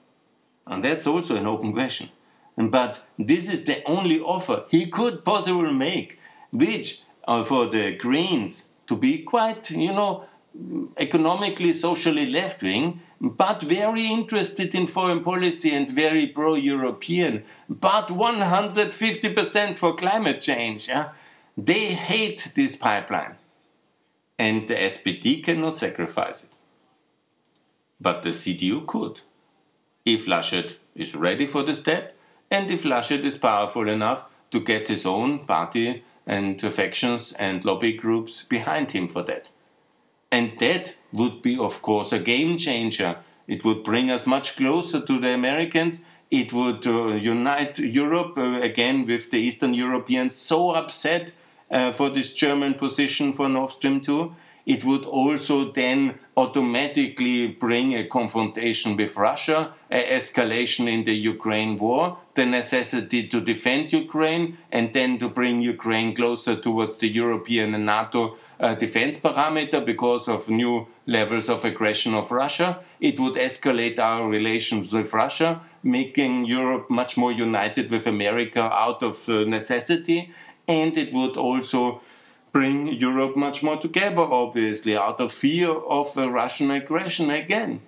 And 0.68 0.84
that's 0.84 1.06
also 1.06 1.36
an 1.36 1.46
open 1.46 1.72
question. 1.72 2.10
But 2.56 3.06
this 3.18 3.48
is 3.48 3.64
the 3.64 3.82
only 3.84 4.20
offer 4.20 4.64
he 4.68 4.86
could 4.86 5.24
possibly 5.24 5.72
make, 5.72 6.18
which 6.50 7.02
uh, 7.26 7.44
for 7.44 7.66
the 7.66 7.96
Greens 7.96 8.68
to 8.86 8.96
be 8.96 9.22
quite, 9.22 9.70
you 9.70 9.92
know, 9.92 10.24
economically, 10.96 11.72
socially 11.72 12.26
left 12.26 12.62
wing, 12.62 13.00
but 13.20 13.62
very 13.62 14.06
interested 14.06 14.74
in 14.74 14.86
foreign 14.86 15.22
policy 15.22 15.74
and 15.74 15.88
very 15.88 16.26
pro 16.26 16.54
European, 16.54 17.44
but 17.68 18.08
150% 18.08 19.78
for 19.78 19.94
climate 19.94 20.40
change. 20.40 20.88
Yeah? 20.88 21.10
They 21.56 21.92
hate 21.94 22.52
this 22.54 22.76
pipeline. 22.76 23.36
And 24.38 24.68
the 24.68 24.74
SPD 24.74 25.42
cannot 25.42 25.74
sacrifice 25.74 26.44
it. 26.44 26.50
But 28.00 28.22
the 28.22 28.30
CDU 28.30 28.86
could. 28.86 29.20
If 30.04 30.26
Laschet 30.26 30.76
is 30.94 31.14
ready 31.14 31.46
for 31.46 31.62
the 31.62 31.74
step, 31.74 32.16
and 32.50 32.70
if 32.70 32.84
Laschet 32.84 33.24
is 33.24 33.36
powerful 33.36 33.88
enough 33.88 34.24
to 34.50 34.60
get 34.60 34.88
his 34.88 35.04
own 35.04 35.40
party 35.40 36.02
and 36.26 36.60
factions 36.60 37.32
and 37.34 37.64
lobby 37.64 37.92
groups 37.92 38.42
behind 38.42 38.92
him 38.92 39.08
for 39.08 39.22
that. 39.22 39.48
And 40.30 40.58
that 40.58 40.96
would 41.12 41.40
be, 41.42 41.58
of 41.58 41.80
course, 41.80 42.12
a 42.12 42.18
game 42.18 42.58
changer. 42.58 43.16
It 43.46 43.64
would 43.64 43.82
bring 43.82 44.10
us 44.10 44.26
much 44.26 44.56
closer 44.56 45.00
to 45.00 45.18
the 45.18 45.32
Americans. 45.32 46.04
It 46.30 46.52
would 46.52 46.86
uh, 46.86 47.14
unite 47.14 47.78
Europe 47.78 48.36
uh, 48.36 48.60
again 48.60 49.06
with 49.06 49.30
the 49.30 49.38
Eastern 49.38 49.72
Europeans 49.72 50.34
so 50.34 50.70
upset 50.70 51.32
uh, 51.70 51.92
for 51.92 52.10
this 52.10 52.34
German 52.34 52.74
position 52.74 53.32
for 53.32 53.48
Nord 53.48 53.70
Stream 53.70 54.00
2. 54.02 54.34
It 54.68 54.84
would 54.84 55.06
also 55.06 55.72
then 55.72 56.18
automatically 56.36 57.46
bring 57.46 57.94
a 57.94 58.06
confrontation 58.06 58.98
with 58.98 59.16
Russia, 59.16 59.72
an 59.88 60.04
escalation 60.18 60.86
in 60.92 61.04
the 61.04 61.14
Ukraine 61.14 61.76
war, 61.76 62.18
the 62.34 62.44
necessity 62.44 63.26
to 63.28 63.40
defend 63.40 63.94
Ukraine, 63.94 64.58
and 64.70 64.92
then 64.92 65.18
to 65.20 65.30
bring 65.30 65.62
Ukraine 65.62 66.14
closer 66.14 66.54
towards 66.54 66.98
the 66.98 67.08
European 67.08 67.74
and 67.74 67.86
NATO 67.86 68.36
uh, 68.60 68.74
defense 68.74 69.18
parameter 69.18 69.82
because 69.82 70.28
of 70.28 70.50
new 70.50 70.86
levels 71.06 71.48
of 71.48 71.64
aggression 71.64 72.12
of 72.12 72.30
Russia. 72.30 72.80
It 73.00 73.18
would 73.18 73.36
escalate 73.36 73.98
our 73.98 74.28
relations 74.28 74.92
with 74.92 75.14
Russia, 75.14 75.62
making 75.82 76.44
Europe 76.44 76.90
much 76.90 77.16
more 77.16 77.32
united 77.32 77.90
with 77.90 78.06
America 78.06 78.64
out 78.70 79.02
of 79.02 79.16
uh, 79.30 79.44
necessity. 79.44 80.30
And 80.66 80.94
it 80.98 81.14
would 81.14 81.38
also 81.38 82.02
bring 82.52 82.88
Europe 82.88 83.36
much 83.36 83.62
more 83.62 83.76
together, 83.76 84.22
obviously, 84.22 84.96
out 84.96 85.20
of 85.20 85.32
fear 85.32 85.70
of 85.70 86.16
uh, 86.16 86.30
Russian 86.30 86.70
aggression 86.70 87.30
again. 87.30 87.80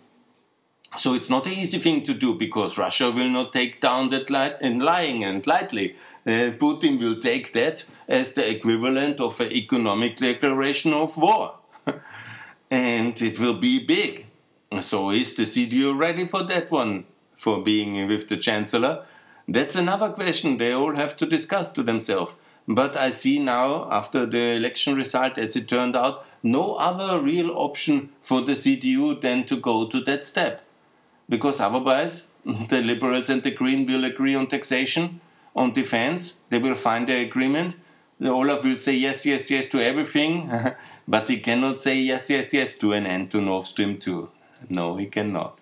So 0.97 1.15
it's 1.15 1.31
not 1.31 1.47
an 1.47 1.53
easy 1.53 1.79
thing 1.79 2.03
to 2.03 2.15
do 2.15 2.35
because 2.35 2.77
Russia 2.77 3.11
will 3.11 3.29
not 3.29 3.53
take 3.53 3.81
down 3.81 4.11
that 4.11 4.29
light 4.29 4.57
and 4.61 4.83
lying 4.83 5.23
and 5.25 5.47
lightly. 5.47 5.95
Uh, 6.27 6.51
Putin 6.59 6.99
will 6.99 7.21
take 7.21 7.53
that 7.53 7.87
as 8.09 8.33
the 8.33 8.51
equivalent 8.51 9.21
of 9.21 9.41
an 9.41 9.53
economic 9.53 10.17
declaration 10.17 10.93
of 10.93 11.17
war. 11.17 11.55
and 12.71 13.23
it 13.23 13.39
will 13.39 13.55
be 13.55 13.85
big. 13.85 14.27
So 14.81 15.11
is 15.11 15.35
the 15.35 15.45
CDU 15.45 15.97
ready 15.97 16.27
for 16.27 16.43
that 16.45 16.71
one, 16.71 17.05
for 17.37 17.63
being 17.63 18.07
with 18.09 18.29
the 18.29 18.37
Chancellor? 18.37 19.05
That's 19.47 19.77
another 19.77 20.11
question 20.11 20.59
they 20.59 20.73
all 20.73 20.95
have 20.95 21.17
to 21.19 21.27
discuss 21.27 21.73
to 21.73 21.83
themselves. 21.83 22.35
But 22.71 22.97
I 22.97 23.11
see 23.11 23.41
now, 23.41 23.89
after 23.91 24.25
the 24.25 24.55
election 24.55 24.95
result, 24.95 25.39
as 25.39 25.57
it 25.57 25.67
turned 25.67 25.97
out, 25.97 26.25
no 26.41 26.77
other 26.77 27.21
real 27.21 27.51
option 27.51 28.11
for 28.21 28.43
the 28.43 28.53
CDU 28.53 29.21
than 29.21 29.43
to 29.47 29.57
go 29.57 29.89
to 29.89 30.01
that 30.03 30.23
step. 30.23 30.63
Because 31.29 31.61
otherwise, 31.61 32.29
the 32.45 32.81
Liberals 32.81 33.29
and 33.29 33.43
the 33.43 33.51
Green 33.51 33.87
will 33.87 34.05
agree 34.05 34.37
on 34.37 34.47
taxation, 34.47 35.21
on 35.57 35.73
defense, 35.73 36.39
they 36.49 36.59
will 36.59 36.77
find 36.77 37.09
the 37.09 37.17
agreement. 37.17 37.75
Olaf 38.23 38.63
will 38.63 38.77
say 38.77 38.95
yes, 38.95 39.27
yes, 39.27 39.51
yes 39.51 39.67
to 39.71 39.83
everything, 39.85 40.49
but 41.09 41.29
he 41.29 41.41
cannot 41.41 41.81
say 41.81 41.97
yes, 41.99 42.31
yes, 42.31 42.55
yes 42.55 42.79
to 42.79 42.93
an 42.93 43.05
end 43.05 43.33
to 43.33 43.41
Nord 43.41 43.67
Stream 43.67 43.99
2. 43.99 44.31
No, 44.69 44.97
he 44.97 45.07
cannot. 45.07 45.59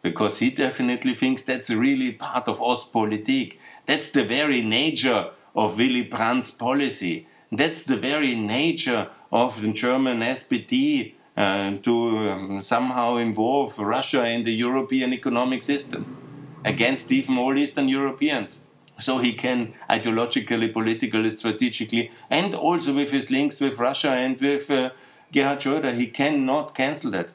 Because 0.00 0.38
he 0.38 0.50
definitely 0.50 1.14
thinks 1.14 1.44
that's 1.44 1.68
really 1.70 2.12
part 2.12 2.48
of 2.48 2.60
Ostpolitik. 2.60 3.58
That's 3.84 4.10
the 4.10 4.24
very 4.24 4.62
nature 4.62 5.32
of 5.54 5.78
Willy 5.78 6.04
Brandt's 6.04 6.50
policy. 6.50 7.26
That's 7.50 7.84
the 7.84 7.96
very 7.96 8.34
nature 8.34 9.08
of 9.32 9.60
the 9.62 9.72
German 9.72 10.20
SPD 10.20 11.14
uh, 11.36 11.76
to 11.78 12.30
um, 12.30 12.60
somehow 12.60 13.16
involve 13.16 13.78
Russia 13.78 14.26
in 14.26 14.44
the 14.44 14.52
European 14.52 15.12
economic 15.12 15.62
system 15.62 16.16
against 16.64 17.10
even 17.12 17.38
all 17.38 17.56
Eastern 17.56 17.88
Europeans. 17.88 18.60
So 18.98 19.18
he 19.18 19.32
can 19.32 19.72
ideologically, 19.88 20.72
politically, 20.72 21.30
strategically, 21.30 22.10
and 22.28 22.54
also 22.54 22.94
with 22.94 23.10
his 23.10 23.30
links 23.30 23.60
with 23.60 23.78
Russia 23.78 24.10
and 24.10 24.38
with 24.40 24.70
uh, 24.70 24.90
Gerhard 25.32 25.60
Schröder, 25.60 25.94
he 25.94 26.08
cannot 26.08 26.74
cancel 26.74 27.10
that. 27.12 27.30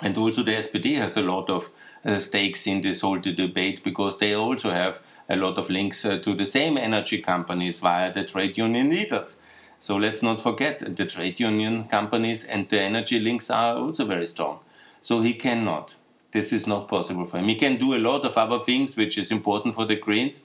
And 0.00 0.16
also 0.16 0.42
the 0.42 0.52
SPD 0.52 0.96
has 0.98 1.16
a 1.16 1.22
lot 1.22 1.50
of 1.50 1.70
uh, 2.04 2.18
stakes 2.18 2.66
in 2.66 2.82
this 2.82 3.00
whole 3.00 3.18
debate 3.18 3.82
because 3.82 4.18
they 4.18 4.34
also 4.34 4.70
have 4.70 5.02
a 5.28 5.36
lot 5.36 5.58
of 5.58 5.70
links 5.70 6.04
uh, 6.04 6.18
to 6.18 6.34
the 6.34 6.46
same 6.46 6.76
energy 6.76 7.20
companies 7.20 7.80
via 7.80 8.12
the 8.12 8.24
trade 8.24 8.58
union 8.58 8.90
leaders. 8.90 9.40
So 9.78 9.96
let's 9.96 10.22
not 10.22 10.40
forget 10.40 10.96
the 10.96 11.06
trade 11.06 11.40
union 11.40 11.84
companies 11.84 12.44
and 12.44 12.68
the 12.68 12.80
energy 12.80 13.18
links 13.20 13.50
are 13.50 13.76
also 13.76 14.04
very 14.04 14.26
strong. 14.26 14.60
So 15.02 15.20
he 15.20 15.34
cannot. 15.34 15.96
This 16.32 16.52
is 16.52 16.66
not 16.66 16.88
possible 16.88 17.26
for 17.26 17.38
him. 17.38 17.48
He 17.48 17.54
can 17.54 17.76
do 17.76 17.94
a 17.94 17.98
lot 17.98 18.24
of 18.24 18.36
other 18.36 18.58
things 18.58 18.96
which 18.96 19.18
is 19.18 19.30
important 19.30 19.74
for 19.74 19.84
the 19.84 19.96
Greens. 19.96 20.44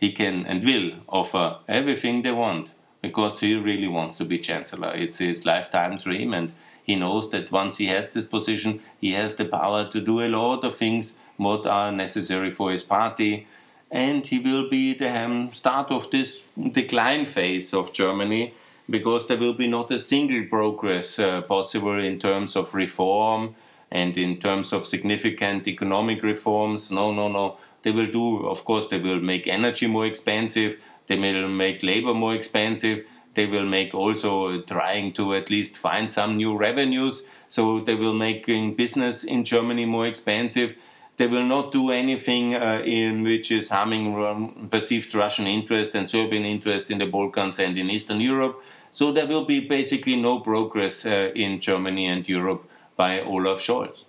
He 0.00 0.12
can 0.12 0.46
and 0.46 0.64
will 0.64 0.92
offer 1.08 1.58
everything 1.68 2.22
they 2.22 2.32
want 2.32 2.74
because 3.02 3.40
he 3.40 3.54
really 3.54 3.88
wants 3.88 4.18
to 4.18 4.24
be 4.24 4.38
chancellor. 4.38 4.92
It's 4.94 5.18
his 5.18 5.46
lifetime 5.46 5.98
dream 5.98 6.34
and 6.34 6.52
he 6.82 6.96
knows 6.96 7.30
that 7.30 7.52
once 7.52 7.76
he 7.76 7.86
has 7.86 8.10
this 8.10 8.24
position, 8.24 8.80
he 9.00 9.12
has 9.12 9.36
the 9.36 9.44
power 9.44 9.84
to 9.88 10.00
do 10.00 10.20
a 10.20 10.28
lot 10.28 10.64
of 10.64 10.74
things 10.74 11.20
what 11.36 11.66
are 11.66 11.92
necessary 11.92 12.50
for 12.50 12.70
his 12.70 12.82
party 12.82 13.46
and 13.90 14.26
he 14.26 14.38
will 14.38 14.68
be 14.68 14.94
the 14.94 15.08
um, 15.08 15.52
start 15.52 15.90
of 15.90 16.10
this 16.10 16.52
decline 16.72 17.24
phase 17.24 17.72
of 17.72 17.92
Germany 17.92 18.54
because 18.90 19.26
there 19.26 19.38
will 19.38 19.54
be 19.54 19.66
not 19.68 19.90
a 19.90 19.98
single 19.98 20.44
progress 20.48 21.18
uh, 21.18 21.42
possible 21.42 21.98
in 21.98 22.18
terms 22.18 22.56
of 22.56 22.74
reform 22.74 23.54
and 23.90 24.16
in 24.18 24.38
terms 24.38 24.72
of 24.72 24.84
significant 24.84 25.66
economic 25.66 26.22
reforms. 26.22 26.90
No, 26.90 27.12
no, 27.12 27.28
no. 27.28 27.56
They 27.82 27.90
will 27.90 28.10
do, 28.10 28.46
of 28.46 28.64
course, 28.64 28.88
they 28.88 28.98
will 28.98 29.20
make 29.20 29.46
energy 29.46 29.86
more 29.86 30.06
expensive, 30.06 30.78
they 31.06 31.18
will 31.18 31.48
make 31.48 31.82
labor 31.82 32.12
more 32.12 32.34
expensive, 32.34 33.06
they 33.34 33.46
will 33.46 33.64
make 33.64 33.94
also 33.94 34.60
trying 34.62 35.12
to 35.14 35.34
at 35.34 35.48
least 35.48 35.76
find 35.76 36.10
some 36.10 36.36
new 36.36 36.56
revenues. 36.56 37.26
So 37.48 37.80
they 37.80 37.94
will 37.94 38.12
make 38.12 38.46
business 38.76 39.24
in 39.24 39.44
Germany 39.44 39.86
more 39.86 40.06
expensive 40.06 40.76
they 41.18 41.26
will 41.26 41.44
not 41.44 41.72
do 41.72 41.90
anything 41.90 42.54
uh, 42.54 42.80
in 42.84 43.24
which 43.24 43.50
is 43.50 43.70
harming 43.70 44.68
perceived 44.70 45.14
Russian 45.14 45.46
interest 45.48 45.94
and 45.96 46.08
Serbian 46.08 46.44
interest 46.44 46.90
in 46.92 46.98
the 46.98 47.06
Balkans 47.06 47.58
and 47.58 47.76
in 47.76 47.90
Eastern 47.90 48.20
Europe. 48.20 48.62
So 48.92 49.12
there 49.12 49.26
will 49.26 49.44
be 49.44 49.60
basically 49.60 50.16
no 50.16 50.38
progress 50.38 51.04
uh, 51.04 51.32
in 51.34 51.60
Germany 51.60 52.06
and 52.06 52.26
Europe 52.28 52.70
by 52.96 53.20
Olaf 53.20 53.58
Scholz. 53.58 54.04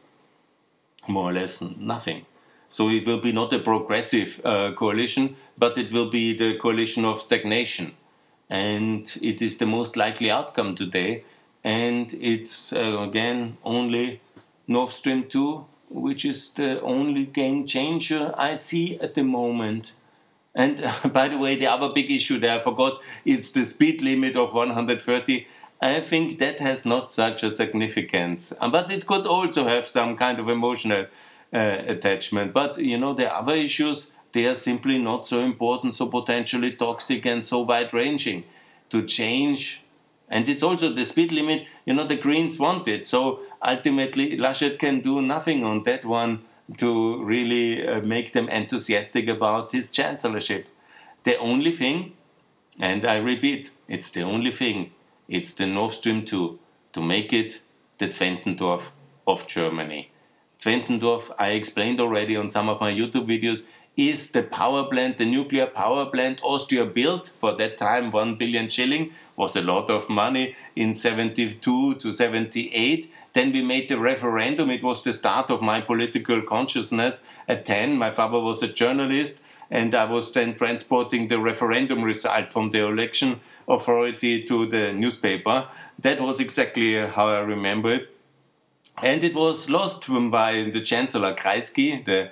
More 1.08 1.32
or 1.32 1.34
less 1.34 1.62
nothing. 1.62 2.26
So 2.70 2.90
it 2.90 3.08
will 3.08 3.20
be 3.20 3.32
not 3.32 3.52
a 3.54 3.60
progressive 3.60 4.40
uh, 4.46 4.74
coalition, 4.74 5.36
but 5.58 5.80
it 5.80 5.92
will 5.92 6.12
be 6.12 6.38
the 6.38 6.58
coalition 6.60 7.06
of 7.06 7.20
stagnation. 7.20 7.94
And 8.52 9.12
it 9.20 9.42
is 9.42 9.58
the 9.58 9.66
most 9.66 9.98
likely 9.98 10.30
outcome 10.30 10.76
today. 10.76 11.24
And 11.64 12.14
it's 12.22 12.72
uh, 12.72 13.00
again 13.02 13.58
only 13.64 14.22
Nord 14.68 14.92
Stream 14.92 15.24
2 15.24 15.66
which 15.90 16.24
is 16.26 16.52
the 16.54 16.82
only 16.82 17.26
game 17.26 17.66
changer 17.66 18.34
I 18.38 18.54
see 18.54 19.00
at 19.00 19.16
the 19.16 19.24
moment. 19.24 19.94
And 20.56 20.82
uh, 20.84 21.10
by 21.14 21.28
the 21.28 21.38
way, 21.38 21.56
the 21.56 21.68
other 21.68 21.90
big 21.94 22.12
issue 22.12 22.40
there 22.40 22.60
I 22.60 22.62
forgot 22.62 23.02
is 23.26 23.52
the 23.52 23.66
speed 23.66 24.02
limit 24.02 24.36
of 24.36 24.54
130. 24.54 25.48
I 25.82 26.02
think 26.02 26.40
that 26.40 26.60
has 26.60 26.86
not 26.86 27.12
such 27.12 27.44
a 27.44 27.52
significance, 27.52 28.54
uh, 28.60 28.70
but 28.70 28.92
it 28.92 29.08
could 29.08 29.26
also 29.26 29.64
have 29.64 29.88
some 29.88 30.18
kind 30.18 30.38
of 30.40 30.50
emotional 30.50 31.06
uh, 31.54 31.82
attachment. 31.88 32.54
But 32.54 32.78
you 32.78 32.98
know, 32.98 33.14
the 33.14 33.34
other 33.34 33.54
issues 33.54 34.12
they 34.32 34.46
are 34.46 34.56
simply 34.56 35.00
not 35.00 35.26
so 35.26 35.40
important, 35.40 35.96
so 35.96 36.08
potentially 36.08 36.74
toxic, 36.74 37.26
and 37.26 37.44
so 37.44 37.62
wide 37.62 37.94
ranging. 37.94 38.44
To 38.90 39.04
change 39.04 39.84
and 40.30 40.48
it's 40.48 40.64
also 40.64 40.94
the 40.94 41.06
speed 41.06 41.32
limit, 41.32 41.66
you 41.86 41.94
know, 41.94 42.06
the 42.06 42.16
Greens 42.16 42.60
want 42.60 42.88
it. 42.88 43.06
So 43.06 43.40
ultimately, 43.64 44.38
Laschet 44.38 44.80
can 44.80 45.02
do 45.02 45.22
nothing 45.22 45.64
on 45.64 45.84
that 45.84 46.06
one 46.06 46.42
to 46.78 47.24
really 47.24 47.88
uh, 47.88 48.02
make 48.02 48.34
them 48.34 48.48
enthusiastic 48.50 49.28
about 49.28 49.72
his 49.72 49.92
chancellorship. 49.92 50.68
The 51.24 51.38
only 51.38 51.72
thing, 51.72 52.14
and 52.80 53.06
I 53.06 53.18
repeat, 53.18 53.72
it's 53.88 54.12
the 54.12 54.22
only 54.22 54.52
thing, 54.52 54.92
it's 55.28 55.54
the 55.54 55.68
Nord 55.68 55.94
Stream 55.94 56.26
2 56.26 56.60
to 56.94 57.02
make 57.02 57.34
it 57.34 57.62
the 57.98 58.08
Zwentendorf 58.08 58.92
of 59.28 59.48
Germany. 59.48 60.12
Zwentendorf, 60.60 61.32
I 61.38 61.52
explained 61.52 62.00
already 62.00 62.36
on 62.36 62.50
some 62.50 62.70
of 62.70 62.82
my 62.82 62.92
YouTube 62.92 63.28
videos, 63.28 63.68
is 63.96 64.32
the 64.32 64.44
power 64.44 64.86
plant, 64.86 65.18
the 65.18 65.26
nuclear 65.26 65.66
power 65.66 66.06
plant 66.06 66.40
Austria 66.42 66.86
built 66.86 67.28
for 67.28 67.52
that 67.54 67.78
time, 67.78 68.12
1 68.12 68.36
billion 68.36 68.70
shilling, 68.70 69.12
was 69.36 69.56
a 69.56 69.62
lot 69.62 69.90
of 69.90 70.10
money 70.10 70.56
in 70.76 70.94
72 70.94 71.96
to 71.96 72.12
78. 72.12 73.12
Then 73.34 73.52
we 73.52 73.64
made 73.64 73.90
the 73.90 74.00
referendum. 74.00 74.70
It 74.70 74.84
was 74.84 75.04
the 75.04 75.14
start 75.14 75.50
of 75.50 75.62
my 75.62 75.82
political 75.82 76.42
consciousness 76.42 77.26
at 77.48 77.66
10. 77.66 77.98
My 77.98 78.12
father 78.12 78.40
was 78.40 78.64
a 78.64 78.68
journalist, 78.68 79.42
and 79.70 79.94
I 79.94 80.06
was 80.06 80.32
then 80.32 80.56
transporting 80.56 81.28
the 81.28 81.40
referendum 81.40 82.04
result 82.04 82.52
from 82.52 82.72
the 82.72 82.86
election 82.86 83.42
authority 83.68 84.44
to 84.44 84.66
the 84.66 84.94
newspaper. 84.94 85.68
That 86.00 86.22
was 86.22 86.40
exactly 86.40 86.96
how 86.96 87.28
I 87.28 87.40
remember 87.40 87.94
it. 87.94 88.16
And 89.02 89.24
it 89.24 89.36
was 89.36 89.70
lost 89.70 90.08
by 90.32 90.70
the 90.74 90.82
Chancellor 90.82 91.34
Kreisky, 91.34 92.04
the 92.04 92.32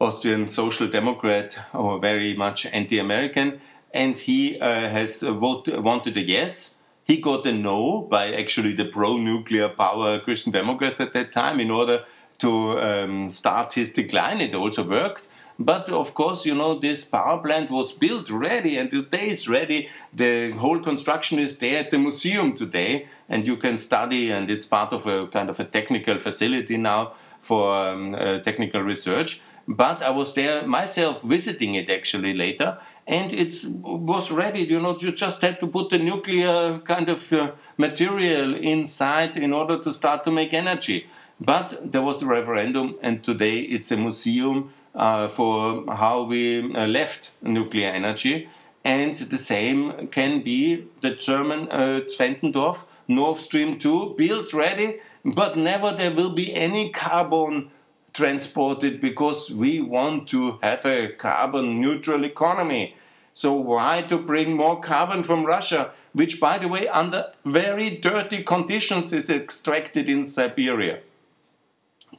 Austrian 0.00 0.48
Social 0.48 0.86
Democrat, 0.88 1.58
or 1.74 1.98
very 1.98 2.34
much 2.34 2.66
anti 2.66 2.98
American 2.98 3.60
and 3.92 4.18
he 4.18 4.58
uh, 4.60 4.88
has 4.88 5.22
vote, 5.22 5.68
wanted 5.68 6.16
a 6.16 6.20
yes. 6.20 6.76
He 7.08 7.16
got 7.16 7.46
a 7.46 7.52
no 7.54 8.02
by 8.02 8.34
actually 8.34 8.74
the 8.74 8.84
pro-nuclear 8.84 9.70
power 9.70 10.18
Christian 10.18 10.52
Democrats 10.52 11.00
at 11.00 11.14
that 11.14 11.32
time 11.32 11.58
in 11.58 11.70
order 11.70 12.04
to 12.36 12.78
um, 12.78 13.30
start 13.30 13.72
his 13.72 13.94
decline. 13.94 14.42
It 14.42 14.54
also 14.54 14.84
worked. 14.86 15.26
But 15.58 15.88
of 15.88 16.12
course, 16.12 16.44
you 16.44 16.54
know, 16.54 16.78
this 16.78 17.06
power 17.06 17.38
plant 17.42 17.70
was 17.70 17.92
built 17.92 18.30
ready 18.30 18.76
and 18.76 18.90
today 18.90 19.28
it's 19.28 19.48
ready. 19.48 19.88
The 20.12 20.50
whole 20.50 20.80
construction 20.80 21.38
is 21.38 21.58
there. 21.58 21.80
It's 21.80 21.94
a 21.94 21.98
museum 21.98 22.52
today 22.54 23.06
and 23.26 23.48
you 23.48 23.56
can 23.56 23.78
study 23.78 24.30
and 24.30 24.50
it's 24.50 24.66
part 24.66 24.92
of 24.92 25.06
a 25.06 25.28
kind 25.28 25.48
of 25.48 25.58
a 25.58 25.64
technical 25.64 26.18
facility 26.18 26.76
now 26.76 27.14
for 27.40 27.74
um, 27.74 28.14
uh, 28.14 28.40
technical 28.40 28.82
research. 28.82 29.40
But 29.66 30.02
I 30.02 30.10
was 30.10 30.34
there 30.34 30.66
myself 30.66 31.22
visiting 31.22 31.74
it 31.74 31.88
actually 31.88 32.34
later 32.34 32.78
and 33.08 33.32
it 33.32 33.64
was 33.64 34.30
ready. 34.30 34.60
You 34.60 34.80
know, 34.80 34.96
you 35.00 35.12
just 35.12 35.40
had 35.40 35.58
to 35.60 35.66
put 35.66 35.88
the 35.88 35.98
nuclear 35.98 36.78
kind 36.80 37.08
of 37.08 37.32
uh, 37.32 37.52
material 37.78 38.54
inside 38.54 39.36
in 39.38 39.54
order 39.54 39.78
to 39.78 39.92
start 39.94 40.24
to 40.24 40.30
make 40.30 40.52
energy. 40.52 41.06
But 41.40 41.90
there 41.90 42.02
was 42.02 42.18
the 42.18 42.26
referendum, 42.26 42.96
and 43.00 43.24
today 43.24 43.60
it's 43.60 43.90
a 43.90 43.96
museum 43.96 44.74
uh, 44.94 45.28
for 45.28 45.84
how 45.94 46.24
we 46.24 46.74
uh, 46.74 46.86
left 46.86 47.32
nuclear 47.40 47.88
energy. 47.88 48.48
And 48.84 49.16
the 49.16 49.38
same 49.38 50.08
can 50.08 50.42
be 50.42 50.86
the 51.00 51.14
German 51.14 51.68
uh, 51.70 52.00
Zwentendorf, 52.06 52.84
Nord 53.06 53.38
Stream 53.38 53.78
2, 53.78 54.14
built 54.18 54.52
ready, 54.52 55.00
but 55.24 55.56
never 55.56 55.92
there 55.92 56.12
will 56.12 56.34
be 56.34 56.54
any 56.54 56.90
carbon 56.90 57.70
transported 58.18 59.00
because 59.00 59.40
we 59.52 59.80
want 59.80 60.28
to 60.28 60.58
have 60.60 60.84
a 60.84 61.08
carbon 61.26 61.80
neutral 61.80 62.24
economy. 62.24 62.96
So 63.32 63.52
why 63.52 64.02
to 64.08 64.18
bring 64.18 64.56
more 64.56 64.80
carbon 64.80 65.22
from 65.22 65.46
Russia, 65.46 65.92
which 66.12 66.40
by 66.40 66.58
the 66.58 66.66
way 66.66 66.88
under 66.88 67.32
very 67.44 67.90
dirty 67.90 68.42
conditions 68.42 69.12
is 69.12 69.30
extracted 69.30 70.08
in 70.08 70.24
Siberia? 70.24 70.98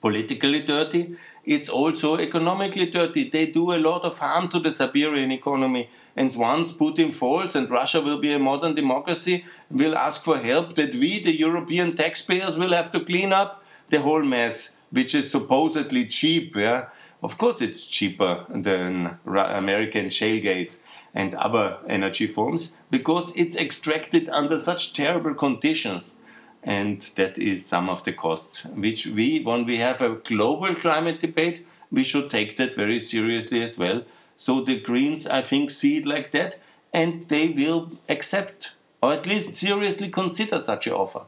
Politically 0.02 0.62
dirty, 0.62 1.18
it's 1.44 1.68
also 1.68 2.18
economically 2.18 2.90
dirty. 2.90 3.30
They 3.30 3.48
do 3.48 3.74
a 3.74 3.84
lot 3.90 4.04
of 4.04 4.20
harm 4.20 4.48
to 4.50 4.60
the 4.60 4.72
Siberian 4.72 5.32
economy 5.34 5.90
and 6.16 6.34
once 6.36 6.72
Putin 6.74 7.14
falls 7.14 7.56
and 7.56 7.70
Russia 7.70 8.02
will 8.02 8.20
be 8.20 8.34
a 8.34 8.40
modern 8.40 8.76
democracy, 8.76 9.46
will 9.70 9.96
ask 9.98 10.24
for 10.24 10.38
help 10.38 10.76
that 10.76 10.96
we, 10.96 11.24
the 11.24 11.38
European 11.48 11.96
taxpayers, 11.96 12.58
will 12.58 12.74
have 12.74 12.92
to 12.92 13.00
clean 13.00 13.32
up 13.34 13.64
the 13.90 14.02
whole 14.02 14.24
mess, 14.24 14.78
which 14.92 15.16
is 15.16 15.30
supposedly 15.30 16.06
cheap. 16.06 16.56
Yeah, 16.56 16.90
of 17.22 17.38
course 17.38 17.62
it's 17.62 17.86
cheaper 17.86 18.46
than 18.50 19.20
American 19.26 20.10
shale 20.10 20.42
gas 20.42 20.84
and 21.14 21.34
other 21.36 21.78
energy 21.88 22.28
forms 22.28 22.78
because 22.92 23.36
it's 23.36 23.56
extracted 23.56 24.30
under 24.30 24.60
such 24.60 24.94
terrible 24.94 25.34
conditions. 25.34 26.20
And 26.62 27.02
that 27.16 27.38
is 27.38 27.66
some 27.66 27.90
of 27.90 28.04
the 28.04 28.14
costs, 28.14 28.66
which 28.66 29.08
we, 29.08 29.42
when 29.42 29.66
we 29.66 29.78
have 29.78 30.02
a 30.02 30.16
global 30.16 30.76
climate 30.76 31.22
debate, 31.22 31.66
we 31.90 32.04
should 32.04 32.30
take 32.30 32.58
that 32.58 32.76
very 32.76 33.00
seriously 33.00 33.62
as 33.64 33.80
well. 33.80 34.04
So 34.36 34.62
the 34.62 34.80
Greens, 34.80 35.26
I 35.26 35.42
think, 35.42 35.72
see 35.72 35.98
it 35.98 36.06
like 36.06 36.32
that, 36.32 36.60
and 36.94 37.22
they 37.24 37.50
will 37.50 37.92
accept 38.10 38.76
or 39.02 39.14
at 39.14 39.26
least 39.26 39.56
seriously 39.56 40.10
consider 40.10 40.60
such 40.60 40.88
an 40.88 40.94
offer. 40.94 41.22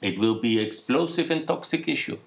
It 0.00 0.18
will 0.18 0.40
be 0.40 0.60
explosive 0.60 1.30
and 1.30 1.46
toxic 1.46 1.88
issue 1.88 2.18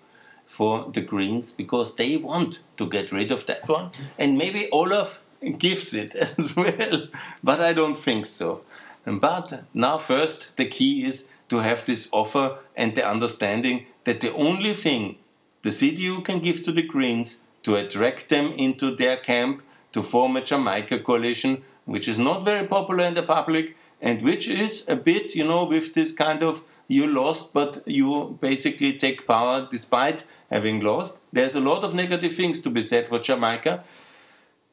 for 0.51 0.91
the 0.91 1.01
Greens 1.01 1.53
because 1.53 1.95
they 1.95 2.17
want 2.17 2.61
to 2.75 2.85
get 2.85 3.13
rid 3.13 3.31
of 3.31 3.45
that 3.45 3.65
one, 3.69 3.89
and 4.19 4.37
maybe 4.37 4.69
Olaf 4.71 5.21
gives 5.57 5.93
it 5.93 6.13
as 6.37 6.55
well, 6.57 7.07
but 7.41 7.61
I 7.61 7.71
don't 7.71 7.97
think 7.97 8.25
so. 8.25 8.61
But 9.05 9.63
now, 9.73 9.97
first, 9.97 10.55
the 10.57 10.65
key 10.65 11.05
is 11.05 11.29
to 11.47 11.59
have 11.59 11.85
this 11.85 12.09
offer 12.11 12.59
and 12.75 12.93
the 12.93 13.07
understanding 13.07 13.85
that 14.03 14.19
the 14.19 14.33
only 14.33 14.73
thing 14.73 15.15
the 15.61 15.69
CDU 15.69 16.23
can 16.23 16.39
give 16.39 16.63
to 16.63 16.71
the 16.71 16.83
Greens 16.83 17.43
to 17.63 17.75
attract 17.75 18.27
them 18.29 18.53
into 18.57 18.95
their 18.95 19.17
camp 19.17 19.63
to 19.93 20.03
form 20.03 20.35
a 20.35 20.43
Jamaica 20.43 20.99
coalition, 20.99 21.63
which 21.85 22.07
is 22.07 22.19
not 22.19 22.43
very 22.43 22.67
popular 22.67 23.05
in 23.05 23.13
the 23.13 23.23
public 23.23 23.77
and 24.01 24.21
which 24.21 24.47
is 24.47 24.87
a 24.89 24.95
bit, 24.95 25.35
you 25.35 25.45
know, 25.45 25.63
with 25.65 25.93
this 25.93 26.11
kind 26.11 26.43
of 26.43 26.63
you 26.87 27.07
lost, 27.07 27.53
but 27.53 27.81
you 27.85 28.37
basically 28.41 28.93
take 28.97 29.25
power 29.25 29.67
despite 29.71 30.25
having 30.51 30.81
lost. 30.81 31.21
There's 31.31 31.55
a 31.55 31.61
lot 31.61 31.83
of 31.83 31.95
negative 31.95 32.35
things 32.35 32.61
to 32.61 32.69
be 32.69 32.81
said 32.81 33.07
for 33.07 33.19
Jamaica. 33.19 33.83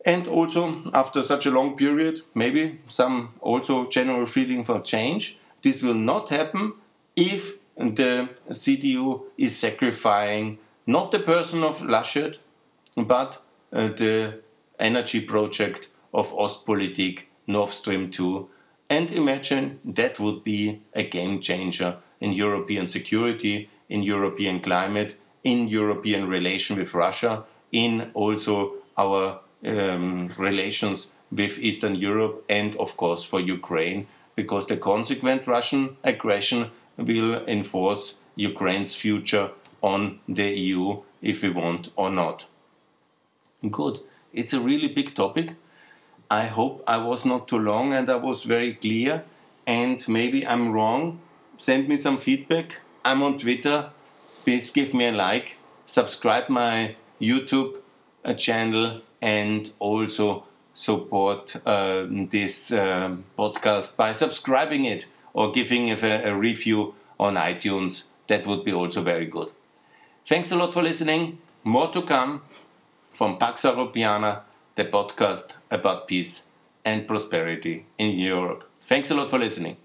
And 0.04 0.26
also, 0.26 0.90
after 0.92 1.22
such 1.22 1.46
a 1.46 1.50
long 1.50 1.76
period, 1.76 2.20
maybe 2.34 2.80
some 2.88 3.34
also 3.40 3.88
general 3.88 4.26
feeling 4.26 4.64
for 4.64 4.80
change. 4.80 5.38
This 5.62 5.82
will 5.82 5.94
not 5.94 6.30
happen 6.30 6.74
if 7.16 7.58
the 7.76 8.28
CDU 8.50 9.22
is 9.36 9.56
sacrificing 9.56 10.58
not 10.86 11.12
the 11.12 11.18
person 11.18 11.62
of 11.62 11.80
Laschet, 11.80 12.38
but 12.96 13.42
uh, 13.72 13.88
the 13.88 14.40
energy 14.78 15.20
project 15.20 15.90
of 16.14 16.32
Ostpolitik, 16.32 17.24
Nord 17.46 17.70
Stream 17.70 18.10
2. 18.10 18.48
And 18.88 19.12
imagine 19.12 19.80
that 19.84 20.18
would 20.18 20.42
be 20.44 20.82
a 20.94 21.02
game 21.02 21.40
changer 21.40 21.98
in 22.20 22.32
European 22.32 22.88
security, 22.88 23.68
in 23.88 24.02
European 24.02 24.60
climate, 24.60 25.16
in 25.44 25.68
European 25.68 26.28
relation 26.28 26.76
with 26.76 26.94
Russia, 26.94 27.44
in 27.72 28.10
also 28.14 28.74
our 28.96 29.40
um, 29.66 30.30
relations 30.38 31.12
with 31.30 31.58
Eastern 31.58 31.94
Europe, 31.94 32.44
and 32.48 32.76
of 32.76 32.96
course 32.96 33.24
for 33.24 33.40
Ukraine, 33.40 34.06
because 34.34 34.66
the 34.66 34.76
consequent 34.76 35.46
Russian 35.46 35.96
aggression 36.04 36.70
will 36.96 37.44
enforce 37.46 38.18
Ukraine's 38.36 38.94
future 38.94 39.50
on 39.82 40.20
the 40.28 40.48
EU 40.58 41.02
if 41.22 41.42
we 41.42 41.50
want 41.50 41.90
or 41.96 42.10
not. 42.10 42.46
Good. 43.70 44.00
It's 44.32 44.52
a 44.52 44.60
really 44.60 44.88
big 44.88 45.14
topic. 45.14 45.56
I 46.30 46.46
hope 46.46 46.84
I 46.86 46.98
was 46.98 47.24
not 47.24 47.48
too 47.48 47.58
long 47.58 47.92
and 47.92 48.08
I 48.10 48.16
was 48.16 48.44
very 48.44 48.74
clear. 48.74 49.24
And 49.66 50.06
maybe 50.08 50.46
I'm 50.46 50.72
wrong. 50.72 51.20
Send 51.56 51.88
me 51.88 51.96
some 51.96 52.18
feedback. 52.18 52.80
I'm 53.04 53.22
on 53.22 53.36
Twitter. 53.36 53.90
Please 54.48 54.70
give 54.70 54.94
me 54.94 55.04
a 55.04 55.12
like. 55.12 55.58
Subscribe 55.84 56.48
my 56.48 56.96
YouTube 57.20 57.82
uh, 58.24 58.32
channel 58.32 59.02
and 59.20 59.70
also 59.78 60.44
support 60.72 61.54
uh, 61.66 62.06
this 62.08 62.72
um, 62.72 63.24
podcast 63.38 63.98
by 63.98 64.12
subscribing 64.12 64.86
it 64.86 65.06
or 65.34 65.52
giving 65.52 65.90
a, 65.90 66.22
a 66.24 66.34
review 66.34 66.94
on 67.20 67.34
iTunes. 67.34 68.06
That 68.28 68.46
would 68.46 68.64
be 68.64 68.72
also 68.72 69.02
very 69.02 69.26
good. 69.26 69.52
Thanks 70.24 70.50
a 70.50 70.56
lot 70.56 70.72
for 70.72 70.82
listening. 70.82 71.40
More 71.62 71.88
to 71.88 72.00
come 72.00 72.40
from 73.10 73.36
Pax 73.36 73.64
Europiana, 73.64 74.44
the 74.76 74.86
podcast 74.86 75.56
about 75.70 76.08
peace 76.08 76.46
and 76.86 77.06
prosperity 77.06 77.84
in 77.98 78.18
Europe. 78.18 78.64
Thanks 78.80 79.10
a 79.10 79.14
lot 79.14 79.28
for 79.28 79.38
listening. 79.38 79.76